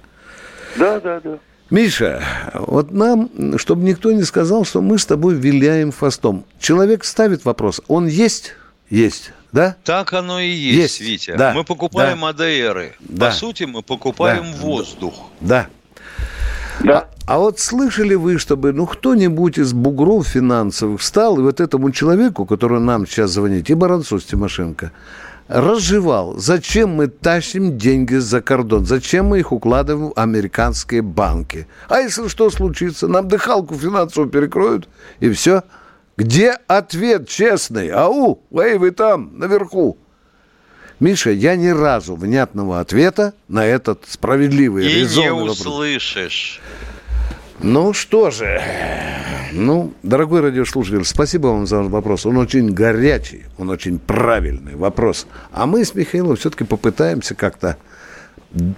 Да, 0.77 1.01
да, 1.01 1.21
да. 1.21 1.39
Миша, 1.71 2.23
вот 2.55 2.91
нам, 2.91 3.31
чтобы 3.59 3.85
никто 3.85 4.11
не 4.13 4.25
сказал, 4.25 4.65
что 4.65 4.81
мы 4.81 4.99
с 4.99 5.07
тобой 5.07 5.35
виляем 5.35 5.93
фастом. 5.93 6.45
Человек 6.59 7.05
ставит 7.05 7.45
вопрос, 7.45 7.81
он 7.87 8.07
есть? 8.09 8.55
Есть, 8.89 9.33
да? 9.53 9.77
Так 9.85 10.13
оно 10.13 10.41
и 10.41 10.49
есть, 10.49 10.99
Есть, 10.99 11.01
Витя. 11.01 11.37
да, 11.37 11.53
мы 11.55 11.63
покупаем 11.63 12.23
да. 12.23 12.29
АДРы. 12.31 12.95
Да. 13.01 13.27
По 13.27 13.33
сути, 13.33 13.65
мы 13.65 13.83
покупаем 13.83 14.51
Да. 14.53 14.59
воздух. 14.59 15.15
Да. 15.41 15.69
Да. 16.83 17.09
А, 17.27 17.35
а 17.35 17.39
вот 17.39 17.61
слышали 17.61 18.15
вы, 18.15 18.39
чтобы 18.39 18.73
ну 18.73 18.87
кто-нибудь 18.87 19.59
из 19.59 19.73
бугров 19.73 20.27
финансовых 20.27 21.01
встал 21.01 21.39
и 21.39 21.43
вот 21.43 21.61
этому 21.61 21.93
человеку, 21.93 22.47
который 22.47 22.81
нам 22.81 23.07
сейчас 23.07 23.31
звонит, 23.31 23.71
и 23.71 23.75
Баранцу 23.75 24.19
с 24.19 24.25
Тимошенко, 24.25 24.91
разжевал, 25.51 26.37
зачем 26.39 26.91
мы 26.91 27.09
тащим 27.09 27.77
деньги 27.77 28.15
за 28.15 28.41
кордон, 28.41 28.87
зачем 28.87 29.27
мы 29.27 29.41
их 29.41 29.51
укладываем 29.51 30.11
в 30.11 30.19
американские 30.19 31.03
банки. 31.03 31.67
А 31.89 31.99
если 31.99 32.29
что 32.29 32.51
случится, 32.51 33.09
нам 33.09 33.27
дыхалку 33.27 33.75
финансовую 33.75 34.31
перекроют, 34.31 34.89
и 35.19 35.31
все. 35.31 35.65
Где 36.17 36.53
ответ 36.69 37.29
честный? 37.29 37.91
Ау, 37.91 38.41
эй, 38.53 38.79
вы 38.79 38.93
там, 38.93 39.39
наверху. 39.39 39.99
Миша, 41.01 41.31
я 41.31 41.57
ни 41.57 41.69
разу 41.69 42.15
внятного 42.15 42.79
ответа 42.79 43.33
на 43.49 43.65
этот 43.65 44.05
справедливый, 44.07 44.85
И 44.85 44.89
не 44.89 45.01
резонный 45.01 45.31
вопрос. 45.31 45.59
Ну 47.63 47.93
что 47.93 48.31
же, 48.31 48.63
ну, 49.53 49.93
дорогой 50.03 50.41
радиослушатель, 50.41 51.05
спасибо 51.05 51.49
вам 51.49 51.67
за 51.67 51.83
вопрос. 51.83 52.25
Он 52.25 52.39
очень 52.39 52.71
горячий, 52.73 53.45
он 53.59 53.69
очень 53.69 53.99
правильный 53.99 54.77
вопрос. 54.77 55.27
А 55.53 55.67
мы 55.67 55.85
с 55.85 55.95
Михаилом 55.95 56.37
все-таки 56.37 56.65
попытаемся 56.65 57.35
как-то 57.35 57.77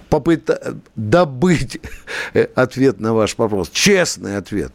попыта- 0.09 0.77
добыть 0.95 1.79
ответ 2.55 2.99
на 2.99 3.13
ваш 3.13 3.37
вопрос. 3.37 3.69
Честный 3.69 4.35
ответ. 4.35 4.73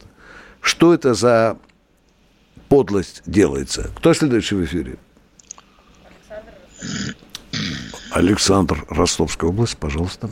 Что 0.59 0.93
это 0.93 1.13
за 1.13 1.57
подлость 2.67 3.21
делается? 3.27 3.91
Кто 3.95 4.13
следующий 4.15 4.55
в 4.55 4.65
эфире? 4.65 4.97
Александр, 8.11 8.85
Ростовская 8.89 9.49
область, 9.51 9.77
пожалуйста. 9.77 10.31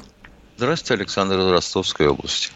Здравствуйте, 0.58 1.02
Александр 1.02 1.40
из 1.40 1.52
Ростовской 1.52 2.08
области. 2.08 2.50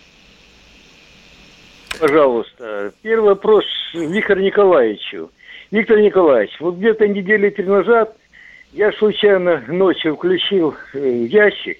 Пожалуйста. 1.99 2.93
Первый 3.01 3.29
вопрос 3.29 3.65
Виктору 3.93 4.41
Николаевичу. 4.41 5.29
Виктор 5.71 5.99
Николаевич, 5.99 6.51
вот 6.59 6.75
где-то 6.75 7.07
недели 7.07 7.49
три 7.49 7.63
назад 7.63 8.15
я 8.73 8.91
случайно 8.93 9.63
ночью 9.67 10.15
включил 10.15 10.75
э, 10.93 11.25
ящик, 11.29 11.77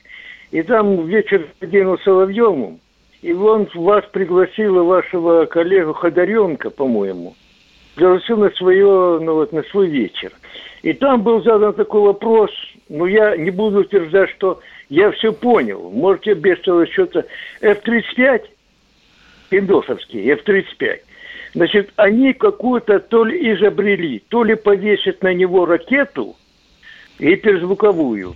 и 0.52 0.62
там 0.62 1.06
вечер 1.08 1.48
Дину 1.62 1.98
Соловьеву, 1.98 2.80
и 3.22 3.34
он 3.34 3.68
вас 3.76 4.06
пригласил, 4.12 4.86
вашего 4.86 5.46
коллегу 5.46 5.94
Ходоренко, 5.94 6.70
по-моему, 6.70 7.36
пригласил 7.96 8.38
на, 8.38 8.50
свое, 8.52 9.20
ну, 9.22 9.36
вот, 9.36 9.52
на 9.52 9.64
свой 9.64 9.88
вечер. 9.88 10.32
И 10.84 10.94
там 10.94 11.22
был 11.22 11.44
задан 11.44 11.74
такой 11.74 12.02
вопрос, 12.02 12.52
но 12.90 13.08
я 13.08 13.36
не 13.36 13.52
буду 13.52 13.82
утверждать, 13.82 14.30
что 14.32 14.62
я 14.90 15.12
все 15.12 15.32
понял. 15.32 15.90
Можете 15.92 16.34
без 16.34 16.60
того 16.62 16.86
что-то... 16.86 17.26
F-35 17.62 18.44
пиндосовские, 19.52 20.32
F-35. 20.34 21.00
Значит, 21.54 21.92
они 21.98 22.34
какую-то 22.34 23.00
то 23.00 23.26
ли 23.26 23.54
изобрели, 23.54 24.24
то 24.30 24.44
ли 24.44 24.56
повесят 24.56 25.22
на 25.22 25.34
него 25.34 25.66
ракету 25.66 26.36
гиперзвуковую, 27.20 28.34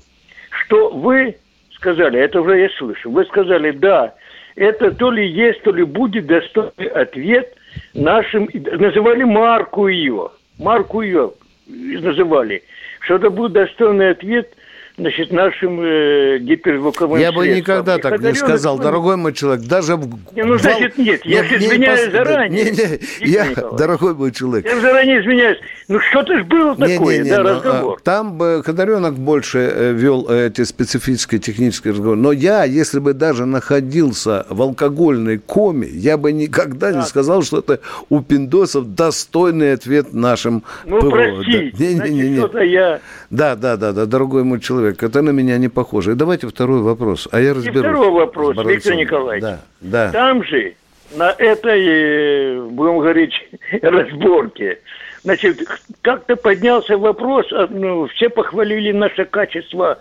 что 0.49 0.89
вы 0.89 1.38
сказали, 1.73 2.19
это 2.19 2.41
уже 2.41 2.60
я 2.60 2.69
слышу, 2.78 3.10
вы 3.10 3.23
сказали, 3.25 3.71
да, 3.71 4.13
это 4.56 4.91
то 4.91 5.10
ли 5.10 5.25
есть, 5.25 5.62
то 5.63 5.71
ли 5.71 5.84
будет 5.84 6.28
достойный 6.28 6.88
ответ 6.93 7.56
нашим, 7.93 8.49
называли 8.54 9.23
марку 9.23 9.88
ее, 9.88 10.32
марку 10.60 11.01
ее 11.01 11.32
называли, 11.67 12.62
что 12.99 13.15
это 13.15 13.30
будет 13.30 13.54
достойный 13.54 14.12
ответ 14.12 14.54
значит, 14.98 15.32
нашим 15.32 15.80
э, 15.82 16.38
гиперзвуковым 16.40 17.20
Я 17.20 17.32
бы 17.32 17.42
средствам. 17.44 17.58
никогда 17.58 17.98
И 17.98 18.02
так 18.02 18.20
не 18.22 18.34
сказал, 18.34 18.78
ну, 18.78 18.84
дорогой 18.84 19.18
мой 19.18 19.34
человек, 19.34 19.66
даже. 19.66 19.98
Не, 20.34 20.44
ну, 20.44 20.58
значит, 20.58 20.98
нет, 20.98 21.26
я 21.26 21.44
же 21.44 21.58
извиняюсь 21.58 22.12
заранее, 22.12 22.64
Не, 22.66 22.72
не, 22.72 23.32
я, 23.32 23.48
Николаевич. 23.48 23.78
дорогой 23.80 24.14
мой 24.16 24.32
человек, 24.32 24.66
Я 24.66 24.80
заранее 24.80 25.22
извиняюсь. 25.22 25.58
Ну 25.88 26.00
что-то 26.00 26.40
ж 26.40 26.44
было 26.46 26.76
такое, 26.76 27.18
Не-не-не, 27.20 27.30
да, 27.30 27.44
ну, 27.44 27.50
разговор. 27.50 27.98
а, 28.00 28.04
Там 28.04 28.38
бы 28.38 28.62
Ходоренок 28.66 29.16
больше 29.16 29.60
э, 29.60 29.92
вел 29.94 30.26
э, 30.30 30.48
эти 30.48 30.64
специфические 30.64 31.40
технические 31.40 31.92
разговоры. 31.94 32.18
Но 32.20 32.32
я, 32.32 32.64
если 32.64 33.00
бы 33.00 33.14
даже 33.14 33.46
находился 33.46 34.46
в 34.50 34.62
алкогольной 34.62 35.38
коме, 35.38 35.88
я 35.88 36.18
бы 36.18 36.32
никогда 36.32 36.92
не 36.92 37.04
сказал, 37.04 37.44
что 37.44 37.60
это 37.60 37.80
у 38.10 38.22
пиндосов 38.22 38.96
достойный 38.96 39.74
ответ 39.74 40.14
нашим 40.14 40.64
Ну, 40.86 41.00
ПВО. 41.00 41.10
простите, 41.12 41.72
Да. 41.78 41.84
Не-не-не-не. 41.86 42.24
значит, 42.36 42.38
что-то 42.40 42.60
я... 42.64 43.00
Да, 43.36 43.56
да, 43.58 43.76
да, 43.76 43.91
да, 43.91 44.06
дорогой 44.06 44.43
мой 44.45 44.62
человек, 44.62 45.04
это 45.04 45.21
на 45.21 45.32
меня 45.32 45.58
не 45.58 45.67
похоже. 45.67 46.13
И 46.13 46.15
давайте 46.15 46.48
второй 46.48 46.82
вопрос, 46.82 47.28
а 47.32 47.41
я 47.41 47.50
И 47.50 47.54
разберусь. 47.54 47.80
второй 47.80 48.10
вопрос. 48.12 48.56
Виктор 48.65 48.95
Николаевич. 48.95 49.43
Да, 49.43 49.60
да. 49.82 50.12
Там 50.12 50.43
же, 50.45 50.74
на 51.17 51.32
этой, 51.32 52.62
будем 52.69 53.00
говорить, 53.00 53.34
разборке, 53.82 54.80
значит, 55.24 55.60
как-то 56.02 56.38
поднялся 56.38 56.98
вопрос, 56.98 57.45
а, 57.52 57.67
ну, 57.69 58.08
все 58.08 58.30
похвалили 58.30 58.93
наше 58.93 59.26
качество, 59.26 59.98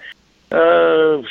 э, 0.50 1.22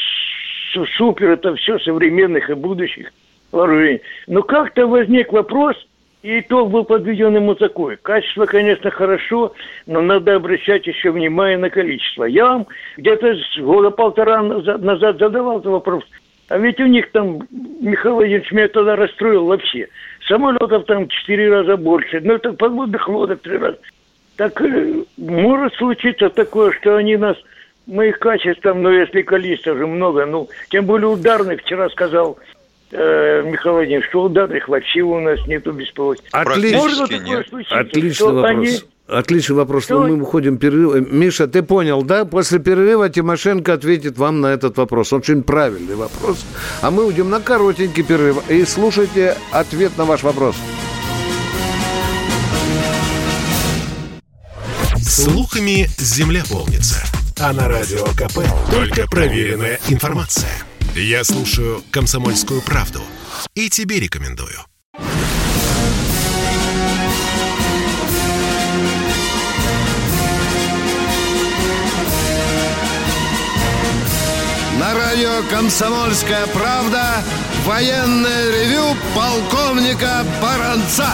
супер, 0.97 1.29
это 1.31 1.55
все 1.55 1.79
современных 1.79 2.49
и 2.49 2.53
будущих 2.53 3.13
вооружений. 3.53 4.01
Но 4.27 4.43
как-то 4.43 4.87
возник 4.87 5.31
вопрос, 5.31 5.77
и 6.23 6.39
итог 6.39 6.71
был 6.71 6.85
подведен 6.85 7.35
ему 7.35 7.53
такой. 7.53 7.97
Качество, 7.97 8.45
конечно, 8.45 8.89
хорошо, 8.89 9.53
но 9.85 10.01
надо 10.01 10.35
обращать 10.35 10.87
еще 10.87 11.11
внимание 11.11 11.57
на 11.57 11.69
количество. 11.69 12.23
Я 12.23 12.45
вам 12.45 12.67
где-то 12.97 13.35
года 13.59 13.91
полтора 13.91 14.41
назад, 14.41 15.19
задавал 15.19 15.59
этот 15.59 15.71
вопрос. 15.71 16.03
А 16.47 16.57
ведь 16.57 16.79
у 16.79 16.85
них 16.85 17.11
там, 17.11 17.41
Михаил 17.51 18.15
Владимирович 18.15 18.51
меня 18.51 18.67
тогда 18.69 18.95
расстроил 18.95 19.45
вообще. 19.45 19.89
Самолетов 20.27 20.85
там 20.85 21.07
четыре 21.09 21.49
раза 21.49 21.75
больше, 21.75 22.21
ну 22.21 22.35
это 22.35 22.53
подводных 22.53 23.07
лодок 23.09 23.41
три 23.41 23.57
раза. 23.57 23.77
Так 24.37 24.61
э, 24.61 25.03
может 25.17 25.73
случиться 25.75 26.29
такое, 26.29 26.71
что 26.71 26.95
они 26.95 27.17
нас, 27.17 27.37
мы 27.85 28.09
их 28.09 28.19
качеством, 28.19 28.81
но 28.81 28.91
если 28.91 29.21
количество 29.21 29.75
же 29.75 29.85
много, 29.85 30.25
ну, 30.25 30.47
тем 30.69 30.85
более 30.85 31.07
ударных, 31.07 31.61
вчера 31.61 31.89
сказал 31.89 32.37
э, 32.93 33.43
Михаил 33.49 33.75
Владимирович, 33.75 34.09
что 34.09 34.23
ударных 34.23 34.67
вообще 34.67 35.01
у 35.01 35.19
нас 35.19 35.39
нету 35.47 35.71
беспилотников. 35.71 36.29
Отлично. 36.33 36.77
Может 36.77 37.09
такое 37.09 37.43
случиться, 37.49 37.79
Отличный 37.79 38.27
вопрос. 38.33 38.45
они- 38.51 38.79
Отличный 39.05 39.55
вопрос. 39.57 39.83
Что- 39.83 39.99
Но 39.99 40.07
мы 40.07 40.15
выходим 40.15 40.55
в 40.55 40.59
перерыв. 40.59 40.95
Э, 40.95 41.01
Миша, 41.01 41.47
ты 41.47 41.61
понял, 41.61 42.03
да? 42.03 42.23
После 42.23 42.59
перерыва 42.59 43.09
Тимошенко 43.09 43.73
ответит 43.73 44.17
вам 44.17 44.39
на 44.39 44.47
этот 44.47 44.77
вопрос. 44.77 45.11
Очень 45.11 45.43
правильный 45.43 45.95
вопрос. 45.95 46.45
А 46.81 46.89
мы 46.89 47.05
уйдем 47.05 47.29
на 47.29 47.41
коротенький 47.41 48.03
перерыв. 48.03 48.49
И 48.49 48.63
слушайте 48.63 49.35
ответ 49.51 49.91
на 49.97 50.05
ваш 50.05 50.23
вопрос. 50.23 50.55
Слухами 55.01 55.87
земля 55.97 56.43
полнится. 56.49 57.03
А 57.39 57.51
на 57.53 57.67
радио 57.67 58.05
КП 58.15 58.39
только 58.71 59.07
проверенная 59.09 59.79
информация. 59.89 60.49
Я 60.95 61.23
слушаю 61.23 61.83
«Комсомольскую 61.89 62.61
правду» 62.61 63.01
и 63.55 63.67
тебе 63.67 63.99
рекомендую. 63.99 64.59
На 74.77 74.93
радио 74.93 75.41
«Комсомольская 75.49 76.45
правда» 76.47 77.23
военное 77.65 78.51
ревю 78.51 78.95
полковника 79.15 80.23
Баранца. 80.39 81.09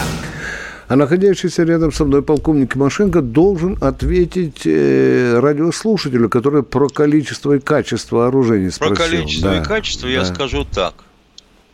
А 0.90 0.96
находящийся 0.96 1.62
рядом 1.62 1.92
со 1.92 2.04
мной 2.04 2.20
полковник 2.20 2.72
Тимошенко 2.72 3.22
должен 3.22 3.78
ответить 3.80 4.62
э, 4.64 5.38
радиослушателю, 5.38 6.28
который 6.28 6.64
про 6.64 6.88
количество 6.88 7.52
и 7.52 7.60
качество 7.60 8.26
оружия 8.26 8.68
спросил. 8.72 8.96
Про 8.96 9.04
количество 9.04 9.50
Да, 9.50 9.58
и 9.58 9.62
качество 9.62 10.08
да. 10.08 10.14
я 10.14 10.24
скажу 10.24 10.64
так. 10.64 10.94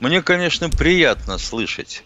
Мне, 0.01 0.21
конечно, 0.21 0.69
приятно 0.69 1.39
слышать 1.39 2.05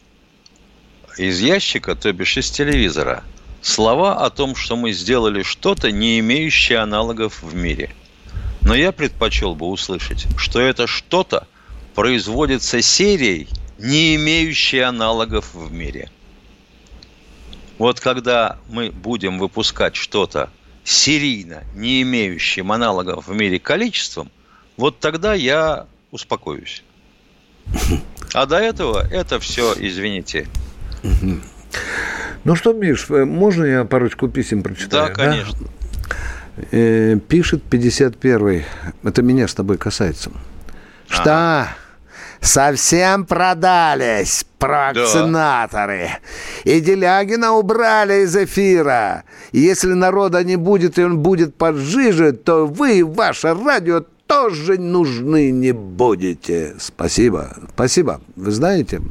из 1.19 1.41
ящика, 1.41 1.97
то 1.97 2.13
бишь 2.13 2.37
из 2.37 2.49
телевизора, 2.49 3.25
слова 3.61 4.25
о 4.25 4.31
том, 4.31 4.55
что 4.55 4.77
мы 4.77 4.93
сделали 4.93 5.43
что-то, 5.43 5.91
не 5.91 6.21
имеющее 6.21 6.79
аналогов 6.79 7.43
в 7.43 7.57
мире. 7.57 7.91
Но 8.63 8.73
я 8.77 8.93
предпочел 8.93 9.57
бы 9.57 9.67
услышать, 9.67 10.29
что 10.37 10.61
это 10.61 10.87
что-то 10.87 11.49
производится 11.97 12.81
серией, 12.81 13.49
не 13.81 14.15
имеющей 14.15 14.79
аналогов 14.79 15.55
в 15.55 15.73
мире. 15.73 16.09
Вот 17.81 17.99
когда 17.99 18.59
мы 18.69 18.91
будем 18.91 19.39
выпускать 19.39 19.97
что-то 19.97 20.51
серийно, 20.85 21.65
не 21.75 22.03
имеющим 22.03 22.73
аналогов 22.73 23.27
в 23.27 23.35
мире 23.35 23.59
количеством, 23.59 24.31
вот 24.77 25.01
тогда 25.01 25.33
я 25.33 25.87
успокоюсь. 26.11 26.85
А 28.33 28.47
до 28.47 28.59
этого 28.59 29.05
это 29.11 29.41
все, 29.41 29.75
извините. 29.77 30.47
Ну 32.45 32.55
что, 32.55 32.73
Миш, 32.75 33.07
э, 33.09 33.25
можно 33.25 33.65
я 33.65 33.85
парочку 33.85 34.29
писем 34.29 34.63
прочитаю? 34.63 35.09
Да, 35.09 35.15
конечно. 35.15 35.67
Э, 36.71 37.19
пишет 37.29 37.65
51-й. 37.69 38.67
Это 39.03 39.23
меня 39.23 39.49
с 39.49 39.55
тобой 39.55 39.79
касается. 39.79 40.31
Что? 41.09 41.69
Совсем 42.41 43.27
продались 43.27 44.47
провакцинаторы. 44.59 46.11
И 46.65 46.81
Делягина 46.81 47.53
убрали 47.53 48.25
из 48.25 48.37
эфира. 48.37 49.25
И 49.53 49.61
если 49.61 49.93
народа 49.93 50.43
не 50.43 50.57
будет, 50.57 50.99
и 50.99 51.05
он 51.05 51.19
будет 51.19 51.55
поджиже, 51.55 52.33
то 52.33 52.67
вы, 52.67 53.05
ваше 53.05 53.55
радио, 53.55 54.05
тоже 54.27 54.79
нужны 54.79 55.51
не 55.51 55.73
будете. 55.73 56.77
Спасибо. 56.79 57.57
Спасибо. 57.75 58.21
Вы 58.37 58.53
знаете, 58.53 59.03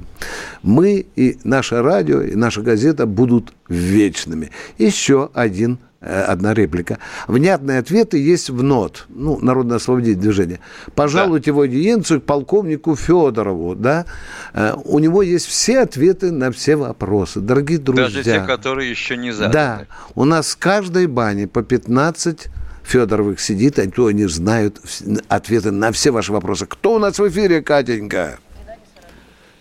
мы 0.64 1.06
и 1.16 1.38
наше 1.44 1.82
радио, 1.82 2.22
и 2.22 2.36
наша 2.36 2.62
газета 2.62 3.06
будут 3.06 3.54
вечными. 3.68 4.50
Еще 4.78 5.30
один 5.34 5.80
одна 6.02 6.54
реплика. 6.54 7.00
Внятные 7.28 7.80
ответы 7.80 8.18
есть 8.18 8.50
в 8.50 8.64
НОТ, 8.64 9.06
ну, 9.10 9.38
Народно-освободительное 9.40 10.22
движение. 10.22 10.60
Пожалуйте 10.96 11.52
в 11.52 11.60
аудиенцию 11.60 12.22
к 12.22 12.26
полковнику 12.26 12.96
Федорову, 12.96 13.76
да. 13.76 14.06
Э, 14.54 14.74
У 14.86 15.00
него 15.00 15.22
есть 15.22 15.48
все 15.48 15.80
ответы 15.82 16.32
на 16.32 16.52
все 16.52 16.76
вопросы. 16.76 17.42
Дорогие 17.42 17.80
друзья. 17.80 18.06
Даже 18.06 18.24
те, 18.24 18.40
которые 18.42 18.90
еще 18.90 19.18
не 19.18 19.32
заданы. 19.32 19.54
Да, 19.54 19.86
у 20.16 20.26
нас 20.26 20.52
в 20.52 20.58
каждой 20.58 21.08
бане 21.08 21.48
по 21.48 21.64
15 21.64 22.48
Федоровых 22.84 23.40
сидит, 23.40 23.78
а 23.78 23.90
то 23.90 24.08
они 24.08 24.26
знают 24.26 24.82
ответы 25.28 25.72
на 25.72 25.92
все 25.92 26.12
ваши 26.12 26.32
вопросы. 26.32 26.66
Кто 26.66 26.96
у 26.96 27.00
нас 27.00 27.20
в 27.20 27.28
эфире, 27.28 27.62
Катенька? 27.62 28.40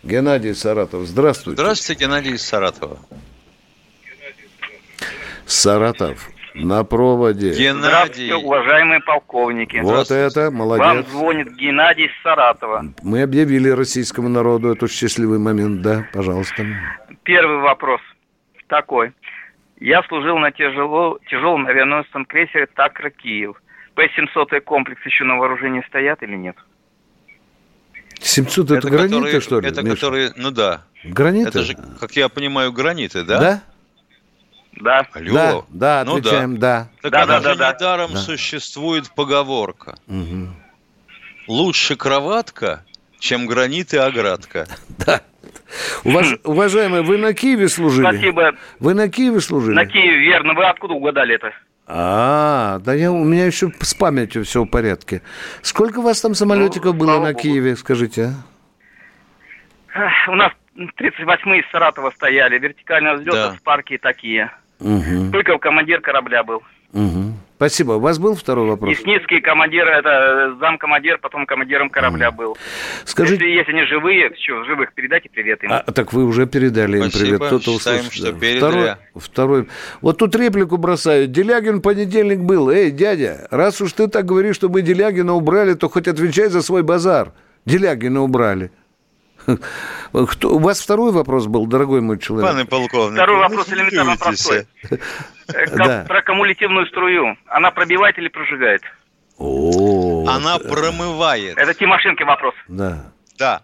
Геннадий 0.03 0.55
Саратов, 0.55 1.07
здравствуйте. 1.07 1.61
Здравствуйте, 1.61 2.05
Геннадий 2.05 2.33
из 2.35 2.43
Саратова. 2.43 2.99
Саратов, 5.49 6.29
на 6.55 6.85
проводе. 6.85 7.53
Здравствуйте, 7.53 8.35
уважаемые 8.35 9.01
полковники. 9.01 9.79
Вот 9.79 10.11
это, 10.11 10.45
Вам 10.51 10.55
молодец. 10.55 11.07
звонит 11.09 11.53
Геннадий 11.57 12.07
из 12.07 12.23
Саратова. 12.23 12.85
Мы 13.03 13.23
объявили 13.23 13.71
российскому 13.71 14.29
народу 14.29 14.71
этот 14.73 14.91
счастливый 14.93 15.39
момент, 15.39 15.81
да, 15.81 16.07
пожалуйста. 16.13 16.67
Первый 17.23 17.59
вопрос 17.59 18.01
такой. 18.67 19.13
Я 19.81 20.03
служил 20.03 20.37
на 20.39 20.51
тяжело, 20.51 21.19
тяжелом 21.31 21.67
авианосном 21.67 22.27
крейсере 22.27 22.67
«Такра 22.67 23.11
Киев». 23.11 23.57
П-700 23.95 24.61
комплекс 24.61 25.01
еще 25.07 25.25
на 25.25 25.37
вооружении 25.37 25.83
стоят 25.89 26.23
или 26.23 26.37
нет? 26.37 26.57
700 28.21 28.71
это, 28.73 28.89
граниты, 28.91 29.15
которые- 29.15 29.41
что 29.41 29.61
ли? 29.61 29.69
Это 29.69 29.83
Миша? 29.83 29.95
которые, 29.95 30.33
ну 30.37 30.51
да. 30.51 30.83
Граниты? 31.05 31.49
Это 31.49 31.63
же, 31.63 31.75
как 32.01 32.13
я 32.13 32.29
понимаю, 32.29 32.73
граниты, 32.73 33.23
да? 33.23 33.39
Да? 33.41 33.63
Да. 34.81 35.07
Алло. 35.13 35.65
Да, 35.69 36.03
да, 36.03 36.05
Ну 36.07 36.17
отвечаем, 36.17 36.59
да. 36.59 36.89
Так 37.03 37.13
Да, 37.13 37.23
она 37.23 37.41
да, 37.41 37.53
же 37.53 37.57
да, 37.59 37.73
да. 37.73 37.75
недаром 37.77 38.11
Да. 38.13 38.19
существует 38.19 39.11
поговорка. 39.15 39.97
Мгм. 40.07 40.55
Лучше 41.49 41.97
кроватка, 41.97 42.85
чем 43.19 43.47
гранит 43.47 43.93
и 43.95 43.97
оградка. 43.97 44.67
Да. 45.07 45.21
Уваж- 46.05 46.41
Уважаемые, 46.45 47.03
вы 47.03 47.19
на 47.19 47.35
Киеве 47.35 47.69
служили? 47.69 48.07
Спасибо. 48.07 48.55
Вы 48.81 48.95
на 48.95 49.09
Киеве 49.09 49.41
служили? 49.41 49.75
На 49.75 49.85
Киеве, 49.87 50.19
верно. 50.19 50.55
Вы 50.55 50.65
откуда 50.65 50.95
угадали 50.95 51.35
это? 51.35 51.53
А, 51.87 52.79
да 52.81 52.95
я, 52.95 53.11
у 53.13 53.25
меня 53.25 53.47
еще 53.47 53.71
с 53.81 53.95
памятью 53.95 54.45
все 54.45 54.63
в 54.65 54.67
порядке. 54.67 55.23
Сколько 55.63 55.99
у 55.99 56.03
вас 56.03 56.21
там 56.21 56.35
самолетиков 56.35 56.93
Ну, 56.95 56.99
было 57.01 57.19
на 57.21 57.29
богу. 57.33 57.41
Киеве, 57.41 57.77
скажите, 57.77 58.33
а? 59.95 60.31
У 60.31 60.35
нас 60.35 60.53
38-е 60.77 61.61
из 61.61 61.71
Саратова 61.71 62.11
стояли. 62.11 62.59
Вертикального 62.59 63.17
взлета 63.17 63.49
Да. 63.51 63.55
в 63.55 63.63
парке 63.63 63.99
такие. 63.99 64.51
Угу, 64.81 65.31
Быков 65.31 65.61
командир 65.61 66.01
корабля 66.01 66.43
был. 66.45 66.63
угу. 66.93 67.33
Спасибо. 67.57 67.95
У 67.95 67.99
вас 67.99 68.21
был 68.21 68.37
второй 68.37 68.69
вопрос? 68.69 68.89
Ясницкий 68.91 69.41
командир, 69.41 69.85
это 69.89 70.09
э, 70.09 70.61
замкомандир, 70.61 71.19
потом 71.19 71.45
командиром 71.45 71.91
корабля 71.91 72.31
был. 72.31 72.57
Скажите- 73.05 73.45
Если 73.45 73.57
есть 73.59 73.69
они 73.69 73.83
живые, 73.85 74.31
что, 74.41 74.63
живых, 74.63 74.93
передайте 74.95 75.29
привет 75.29 75.65
им. 75.65 75.73
А, 75.73 75.81
так 75.81 76.13
вы 76.13 76.25
уже 76.25 76.47
передали 76.47 76.99
им 76.99 77.11
Спасибо, 77.11 77.25
привет. 77.25 77.43
Кто-то 77.43 77.79
считаем, 77.79 77.99
услышит, 78.03 78.13
что 78.13 78.33
да. 78.33 78.39
передали. 78.39 78.59
Второй, 78.61 78.95
второй. 79.17 79.69
Вот 80.03 80.19
тут 80.19 80.37
реплику 80.37 80.77
бросают. 80.77 81.33
Делягин 81.33 81.79
в 81.79 81.83
понедельник 81.83 82.39
был. 82.39 82.71
Эй, 82.71 82.93
дядя, 82.93 83.49
раз 83.51 83.81
уж 83.81 83.93
ты 83.93 84.07
так 84.07 84.25
говоришь, 84.25 84.55
что 84.55 84.69
мы 84.69 84.83
Делягина 84.83 85.33
убрали, 85.35 85.75
то 85.75 85.89
хоть 85.89 86.07
отвечай 86.07 86.47
за 86.51 86.63
свой 86.63 86.85
базар. 86.85 87.33
Делягина 87.67 88.23
убрали. 88.23 88.71
Кто, 90.13 90.51
у 90.55 90.59
вас 90.59 90.81
второй 90.81 91.13
вопрос 91.13 91.47
был, 91.47 91.67
дорогой 91.67 92.01
мой 92.01 92.19
человек? 92.19 92.51
Пане 92.51 92.65
полковник, 92.65 93.15
Второй 93.17 93.39
вопрос 93.39 93.69
элементарно 93.73 94.17
простой. 94.17 94.67
Э, 95.49 95.67
Да. 95.77 96.05
Про 96.07 96.21
кумулятивную 96.23 96.87
струю. 96.89 97.35
Она 97.47 97.71
пробивает 97.71 98.19
или 98.19 98.29
прожигает? 98.29 98.83
О, 99.39 100.27
Она 100.29 100.59
промывает. 100.59 101.57
Это 101.57 101.73
Тимошенко 101.73 102.25
вопрос. 102.27 102.55
да. 102.69 103.07
Да. 103.39 103.63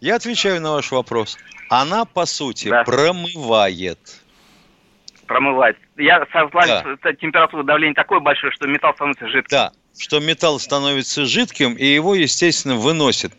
Я 0.00 0.16
отвечаю 0.16 0.60
на 0.60 0.72
ваш 0.72 0.90
вопрос. 0.90 1.38
Она, 1.70 2.04
по 2.04 2.26
сути, 2.26 2.68
Да. 2.68 2.82
промывает. 2.84 3.98
Промывает. 5.26 5.78
Я 5.96 6.26
согласен, 6.32 6.98
Да. 7.02 7.12
температура 7.14 7.62
давления 7.62 7.94
такое 7.94 8.20
большое, 8.20 8.52
что 8.52 8.66
металл 8.66 8.92
становится 8.94 9.28
жидким. 9.28 9.56
Да. 9.56 9.72
Что 9.96 10.20
металл 10.20 10.58
становится 10.58 11.24
жидким, 11.24 11.74
и 11.74 11.86
его, 11.86 12.14
естественно, 12.14 12.74
выносит. 12.74 13.32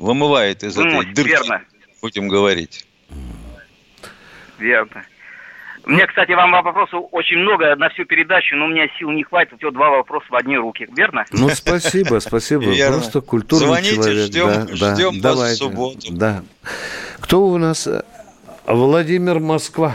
Вымывает 0.00 0.62
из 0.64 0.78
этой 0.78 0.86
Выносит, 0.88 1.12
дырки, 1.14 1.28
верно. 1.30 1.62
будем 2.00 2.28
говорить. 2.28 2.86
Верно. 4.58 5.04
Мне, 5.84 6.06
кстати, 6.06 6.32
вам 6.32 6.52
вопросов 6.52 7.04
очень 7.12 7.36
много 7.38 7.76
на 7.76 7.90
всю 7.90 8.06
передачу, 8.06 8.56
но 8.56 8.64
у 8.64 8.68
меня 8.68 8.86
сил 8.98 9.10
не 9.10 9.24
хватит. 9.24 9.62
Вот 9.62 9.74
два 9.74 9.90
вопроса 9.90 10.26
в 10.30 10.34
одни 10.36 10.56
руки. 10.56 10.88
Верно? 10.96 11.24
Ну, 11.32 11.50
спасибо, 11.50 12.18
спасибо. 12.20 12.62
Верно. 12.72 12.96
Просто 12.96 13.20
культурный 13.20 13.66
Звоните, 13.66 13.94
человек. 13.96 14.26
ждем- 14.30 14.46
да, 14.46 14.64
да. 14.64 14.94
ждем 14.94 15.08
вас 15.10 15.16
в 15.18 15.20
Давайте. 15.20 15.56
субботу. 15.56 15.98
Да. 16.12 16.42
Кто 17.20 17.44
у 17.46 17.58
нас? 17.58 17.86
Владимир 18.66 19.38
Москва. 19.38 19.94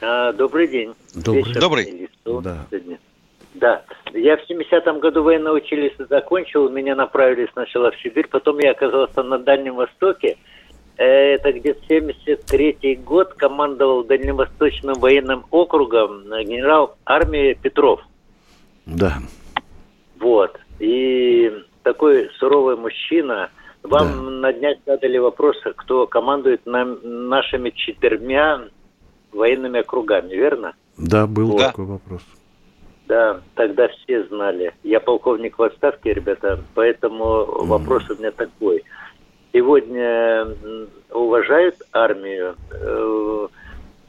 А, 0.00 0.32
добрый 0.32 0.68
день. 0.68 0.94
Добрый. 1.14 1.44
Вечер 1.44 1.60
Добрый. 1.60 1.84
Да. 2.24 2.66
сегодня. 2.70 2.98
Да. 3.54 3.82
Я 4.12 4.36
в 4.36 4.50
70-м 4.50 4.98
году 5.00 5.22
военное 5.22 5.52
училище 5.52 6.06
закончил, 6.10 6.68
меня 6.68 6.94
направили 6.96 7.48
сначала 7.52 7.90
в 7.92 8.00
Сибирь, 8.00 8.28
потом 8.28 8.58
я 8.58 8.72
оказался 8.72 9.22
на 9.22 9.38
Дальнем 9.38 9.76
Востоке. 9.76 10.36
Э, 10.96 11.34
Это 11.34 11.52
где-то 11.52 11.80
73-й 11.88 12.96
год 12.96 13.34
командовал 13.34 14.04
Дальневосточным 14.04 14.94
военным 14.94 15.44
округом 15.50 16.32
э, 16.32 16.42
генерал 16.44 16.96
армии 17.04 17.54
Петров. 17.54 18.00
Да. 18.86 19.14
Вот. 20.18 20.58
И 20.80 21.52
такой 21.82 22.30
суровый 22.38 22.76
мужчина. 22.76 23.50
Вам 23.82 24.40
на 24.40 24.52
днях 24.52 24.78
задали 24.86 25.18
вопрос, 25.18 25.56
кто 25.76 26.06
командует 26.06 26.64
нам, 26.64 26.98
нашими 27.02 27.70
четырьмя 27.70 28.62
военными 29.32 29.80
округами, 29.80 30.34
верно? 30.34 30.72
Да, 30.96 31.26
был 31.26 31.48
Вот. 31.52 31.60
такой 31.60 31.84
вопрос. 31.84 32.22
Да, 33.06 33.40
тогда 33.54 33.88
все 33.88 34.24
знали. 34.24 34.72
Я 34.82 35.00
полковник 35.00 35.58
в 35.58 35.62
отставке, 35.62 36.14
ребята, 36.14 36.60
поэтому 36.74 37.44
вопрос 37.66 38.08
у 38.10 38.14
меня 38.14 38.30
такой. 38.30 38.82
Сегодня 39.52 40.46
уважают 41.10 41.76
армию 41.92 42.56
э, 42.72 43.48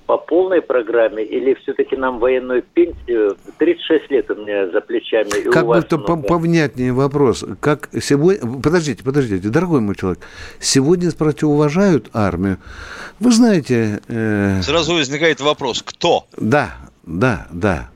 по 0.05 0.17
полной 0.17 0.61
программе 0.61 1.23
или 1.23 1.55
все-таки 1.55 1.95
нам 1.95 2.19
военную 2.19 2.63
пенсию? 2.63 3.37
36 3.57 4.11
лет 4.11 4.31
у 4.31 4.35
меня 4.35 4.69
за 4.69 4.81
плечами. 4.81 5.41
И 5.41 5.49
как 5.49 5.65
будто 5.65 5.97
повнятнее 5.97 6.93
вопрос. 6.93 7.43
Как 7.59 7.89
сегодня... 8.01 8.61
Подождите, 8.61 9.03
подождите, 9.03 9.49
дорогой 9.49 9.81
мой 9.81 9.95
человек. 9.95 10.19
Сегодня 10.59 11.09
спросите, 11.11 11.47
уважают 11.47 12.09
армию? 12.13 12.57
Вы 13.19 13.31
знаете... 13.31 14.01
Э... 14.07 14.61
Сразу 14.61 14.93
возникает 14.93 15.41
вопрос, 15.41 15.81
кто? 15.83 16.25
Да, 16.37 16.75
да, 17.03 17.47
да. 17.51 17.89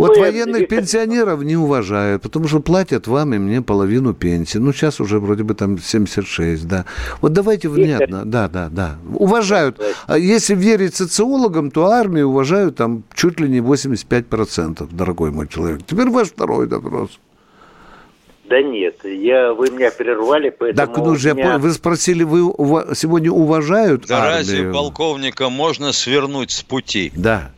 Вот 0.00 0.16
ну, 0.16 0.22
военных 0.22 0.66
пенсионеров 0.68 1.42
не 1.42 1.56
уважают, 1.56 2.22
потому 2.22 2.48
что 2.48 2.60
платят 2.60 3.06
вам 3.06 3.34
и 3.34 3.38
мне 3.38 3.60
половину 3.60 4.14
пенсии. 4.14 4.56
Ну, 4.56 4.72
сейчас 4.72 4.98
уже 4.98 5.18
вроде 5.18 5.42
бы 5.42 5.52
там 5.52 5.78
76, 5.78 6.66
да. 6.66 6.86
Вот 7.20 7.34
давайте 7.34 7.68
внятно, 7.68 8.24
да, 8.24 8.48
да, 8.48 8.70
да. 8.70 8.96
Уважают. 9.12 9.78
А 10.06 10.16
если 10.16 10.54
верить 10.54 10.94
социологам, 10.94 11.70
то 11.70 11.84
армию 11.88 12.28
уважают 12.28 12.76
там 12.76 13.02
чуть 13.14 13.40
ли 13.40 13.48
не 13.50 13.58
85%, 13.58 14.88
дорогой 14.90 15.32
мой 15.32 15.48
человек. 15.48 15.80
Теперь 15.86 16.08
ваш 16.08 16.28
второй 16.28 16.66
вопрос. 16.66 17.20
Да 18.48 18.62
нет, 18.62 19.04
я, 19.04 19.52
вы 19.52 19.70
меня 19.70 19.90
прервали, 19.90 20.48
поэтому... 20.48 20.94
Так, 20.94 20.96
ну 20.96 21.14
же, 21.14 21.34
меня... 21.34 21.58
вы 21.58 21.72
спросили, 21.72 22.22
вы 22.22 22.40
сегодня 22.94 23.30
уважают 23.30 24.06
Да 24.06 24.22
армию? 24.22 24.38
разве 24.38 24.72
полковника 24.72 25.50
можно 25.50 25.92
свернуть 25.92 26.52
с 26.52 26.62
пути? 26.62 27.12
Да. 27.14 27.52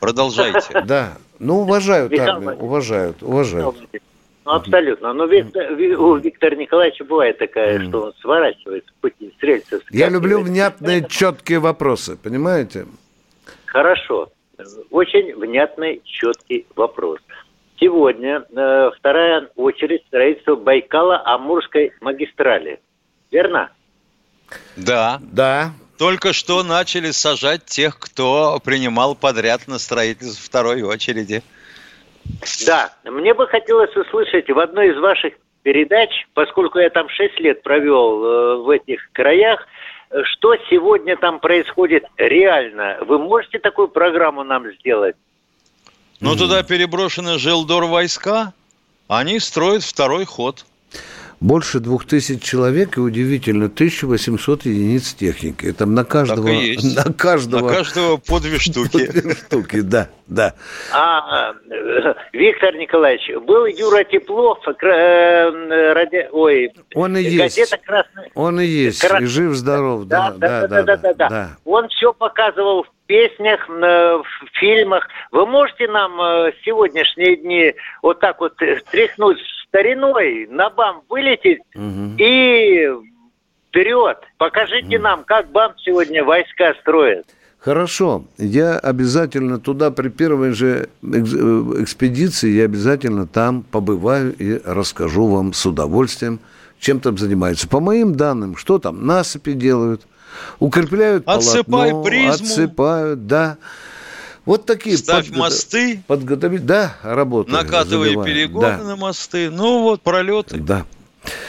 Продолжайте. 0.00 0.82
Да. 0.84 1.14
Ну, 1.38 1.60
уважают 1.60 2.18
армию, 2.18 2.56
уважают, 2.56 3.22
уважают. 3.22 3.76
Ну, 4.44 4.52
абсолютно. 4.52 5.12
Но 5.12 5.26
Виктор, 5.26 5.72
у 5.72 6.16
Виктора 6.16 6.56
Николаевича 6.56 7.04
бывает 7.04 7.38
такая, 7.38 7.78
mm. 7.78 7.88
что 7.88 8.02
он 8.02 8.14
сворачивает 8.20 8.84
с 8.86 8.92
пути, 9.00 9.34
с 9.38 9.42
рельсов. 9.42 9.82
Я 9.90 10.08
люблю 10.08 10.40
внятные, 10.40 11.04
четкие 11.08 11.58
вопросы, 11.58 12.16
понимаете? 12.16 12.86
Хорошо. 13.64 14.28
Очень 14.90 15.34
внятный, 15.34 16.00
четкий 16.04 16.66
вопрос. 16.76 17.18
Сегодня 17.78 18.44
э, 18.56 18.90
вторая 18.96 19.48
очередь 19.56 20.04
строительства 20.06 20.56
Байкала-Амурской 20.56 21.92
магистрали. 22.00 22.80
Верно? 23.30 23.70
Да. 24.76 25.20
Да. 25.20 25.72
Только 25.98 26.32
что 26.32 26.62
начали 26.62 27.10
сажать 27.10 27.64
тех, 27.64 27.98
кто 27.98 28.60
принимал 28.62 29.14
подряд 29.14 29.66
на 29.66 29.78
строительство 29.78 30.44
второй 30.44 30.82
очереди. 30.82 31.42
Да, 32.66 32.92
мне 33.04 33.34
бы 33.34 33.46
хотелось 33.46 33.94
услышать 33.96 34.50
в 34.50 34.58
одной 34.58 34.90
из 34.90 34.98
ваших 34.98 35.34
передач, 35.62 36.10
поскольку 36.34 36.78
я 36.78 36.90
там 36.90 37.08
6 37.08 37.40
лет 37.40 37.62
провел 37.62 38.24
э, 38.24 38.56
в 38.56 38.70
этих 38.70 39.10
краях, 39.12 39.66
что 40.24 40.54
сегодня 40.70 41.16
там 41.16 41.40
происходит 41.40 42.04
реально. 42.16 42.98
Вы 43.06 43.18
можете 43.18 43.58
такую 43.58 43.88
программу 43.88 44.44
нам 44.44 44.70
сделать? 44.74 45.16
Ну, 46.20 46.36
туда 46.36 46.62
переброшены 46.62 47.38
Желдор 47.38 47.84
войска, 47.84 48.52
они 49.08 49.38
строят 49.38 49.82
второй 49.82 50.24
ход 50.24 50.64
больше 51.40 51.80
двух 51.80 52.06
тысяч 52.06 52.42
человек 52.42 52.96
и 52.96 53.00
удивительно 53.00 53.66
1800 53.66 54.64
единиц 54.64 55.14
техники. 55.14 55.66
Это 55.66 55.86
на 55.86 56.04
каждого, 56.04 56.48
на 56.48 57.12
каждого, 57.12 57.68
на 57.68 57.74
каждого 57.74 58.16
по 58.16 58.40
две 58.40 58.58
штуки. 58.58 59.06
По 59.06 59.12
две 59.12 59.34
штуки, 59.34 59.80
да, 59.80 60.08
да. 60.26 60.54
А, 60.92 61.54
Виктор 62.32 62.74
Николаевич, 62.76 63.30
был 63.46 63.66
Юра 63.66 64.04
Теплов, 64.04 64.58
э, 64.66 65.92
ради, 65.92 66.28
ой, 66.32 66.72
он 66.94 67.16
и 67.16 67.22
есть. 67.22 67.60
Красная, 67.84 68.30
он 68.34 68.60
и 68.60 68.66
есть, 68.66 69.00
Крас... 69.00 69.22
и 69.22 69.26
жив 69.26 69.54
здоров, 69.54 70.04
да, 70.04 70.32
да, 70.32 70.66
да, 70.66 70.82
да, 70.82 70.96
да, 70.96 70.96
да, 70.96 71.28
да. 71.28 71.50
Он 71.64 71.88
все 71.88 72.12
показывал 72.12 72.84
в 72.84 72.88
песнях, 73.06 73.68
в 73.68 74.24
фильмах. 74.54 75.06
Вы 75.30 75.46
можете 75.46 75.86
нам 75.88 76.20
э, 76.20 76.52
сегодняшние 76.64 77.36
дни 77.36 77.74
вот 78.02 78.20
так 78.20 78.40
вот 78.40 78.56
тряхнуть 78.90 79.38
стариной 79.76 80.46
на 80.50 80.70
БАМ 80.70 81.02
вылететь 81.08 81.60
угу. 81.74 82.14
и 82.18 82.88
вперед. 83.68 84.18
Покажите 84.38 84.96
угу. 84.96 85.04
нам, 85.04 85.24
как 85.24 85.50
БАМ 85.50 85.74
сегодня 85.78 86.24
войска 86.24 86.74
строит. 86.80 87.26
Хорошо, 87.58 88.24
я 88.38 88.78
обязательно 88.78 89.58
туда 89.58 89.90
при 89.90 90.08
первой 90.08 90.52
же 90.52 90.88
э, 91.02 91.06
экспедиции, 91.80 92.50
я 92.50 92.64
обязательно 92.64 93.26
там 93.26 93.64
побываю 93.64 94.34
и 94.38 94.60
расскажу 94.64 95.26
вам 95.26 95.52
с 95.52 95.66
удовольствием, 95.66 96.38
чем 96.78 97.00
там 97.00 97.18
занимаются. 97.18 97.68
По 97.68 97.80
моим 97.80 98.14
данным, 98.14 98.56
что 98.56 98.78
там, 98.78 99.04
насыпи 99.04 99.52
делают, 99.52 100.02
укрепляют 100.60 101.24
Отсыпай 101.26 101.90
полотно, 101.90 102.04
призму. 102.04 102.30
отсыпают, 102.30 103.26
да. 103.26 103.56
Вот 104.46 104.64
такие 104.64 104.96
Ставь 104.96 105.26
подго... 105.26 105.40
мосты. 105.40 106.02
Подготовить, 106.06 106.64
да, 106.64 106.96
работают. 107.02 107.60
Накатывай 107.60 108.14
перегоны 108.24 108.78
да. 108.78 108.78
на 108.78 108.96
мосты. 108.96 109.50
Ну 109.50 109.82
вот, 109.82 110.02
пролеты. 110.02 110.58
Да. 110.58 110.86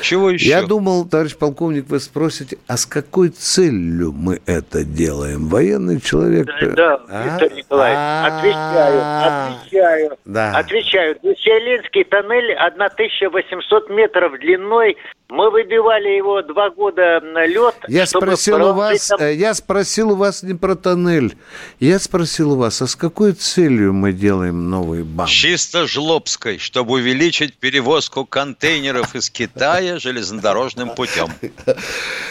Чего 0.01 0.29
еще? 0.31 0.47
Я 0.47 0.63
думал, 0.63 1.05
товарищ 1.05 1.35
полковник, 1.35 1.87
вы 1.89 1.99
спросите, 1.99 2.57
а 2.67 2.77
с 2.77 2.85
какой 2.85 3.29
целью 3.29 4.11
мы 4.11 4.41
это 4.45 4.83
делаем? 4.83 5.47
Военный 5.47 5.99
человек... 6.01 6.47
Да, 6.47 6.67
да 6.75 7.01
а? 7.09 7.23
Виктор 7.23 7.57
Николаевич, 7.57 8.33
отвечаю, 8.33 9.01
отвечаю. 9.27 10.17
Да. 10.25 10.57
Отвечаю. 10.57 11.15
Челинский 11.37 12.03
тоннель 12.03 12.53
1800 12.53 13.89
метров 13.89 14.39
длиной, 14.39 14.97
мы 15.29 15.51
выбивали 15.51 16.09
его 16.09 16.41
два 16.41 16.69
года 16.69 17.19
на 17.21 17.45
лед. 17.45 17.75
Я 17.89 18.05
спросил 18.05 18.65
у 18.65 18.73
вас, 18.73 19.07
там... 19.07 19.19
Э, 19.19 19.33
я 19.33 19.53
спросил 19.53 20.11
у 20.11 20.15
вас 20.15 20.41
не 20.41 20.53
про 20.53 20.75
тоннель. 20.75 21.35
Я 21.79 21.99
спросил 21.99 22.53
у 22.53 22.55
вас, 22.55 22.81
а 22.81 22.87
с 22.87 22.95
какой 22.95 23.33
целью 23.33 23.93
мы 23.93 24.13
делаем 24.13 24.69
новый 24.69 25.03
банк? 25.03 25.29
Чисто 25.29 25.85
жлобской, 25.85 26.59
чтобы 26.59 26.93
увеличить 26.93 27.57
перевозку 27.57 28.25
контейнеров 28.25 29.15
из 29.15 29.29
Китая 29.29 29.66
железнодорожным 29.99 30.91
путем. 30.91 31.27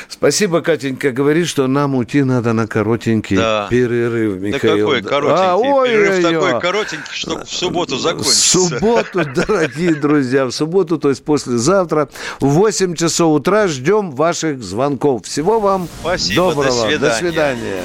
Спасибо, 0.09 0.61
Катенька. 0.63 1.11
Говорит, 1.11 1.49
что 1.49 1.67
нам 1.67 1.95
уйти 1.95 2.23
надо 2.23 2.53
на 2.53 2.67
коротенький 2.67 3.37
да. 3.37 3.67
перерыв, 3.69 4.41
Михаил. 4.41 4.77
Да 4.77 4.81
какой 4.81 5.03
коротенький? 5.03 5.45
А, 5.45 5.57
ой, 5.57 5.89
перерыв 5.89 6.17
ой, 6.17 6.23
такой 6.23 6.61
коротенький, 6.61 7.13
что 7.13 7.45
в 7.45 7.51
субботу 7.51 7.97
закончится. 7.97 8.59
В 8.59 8.69
субботу, 8.69 9.25
дорогие 9.35 9.95
друзья, 9.95 10.47
в 10.47 10.53
субботу, 10.53 10.99
то 10.99 11.11
есть 11.11 11.25
послезавтра, 11.25 12.09
в 12.41 12.47
8 12.47 12.87
8 12.87 12.95
часов 12.95 13.35
утра 13.35 13.69
ждем 13.69 14.11
ваших 14.11 14.63
звонков. 14.63 15.25
Всего 15.25 15.61
вам 15.61 15.89
Спасибо, 16.01 16.55
доброго. 16.55 16.65
До 16.65 16.89
свидания. 16.89 16.99
До 16.99 17.15
свидания. 17.15 17.83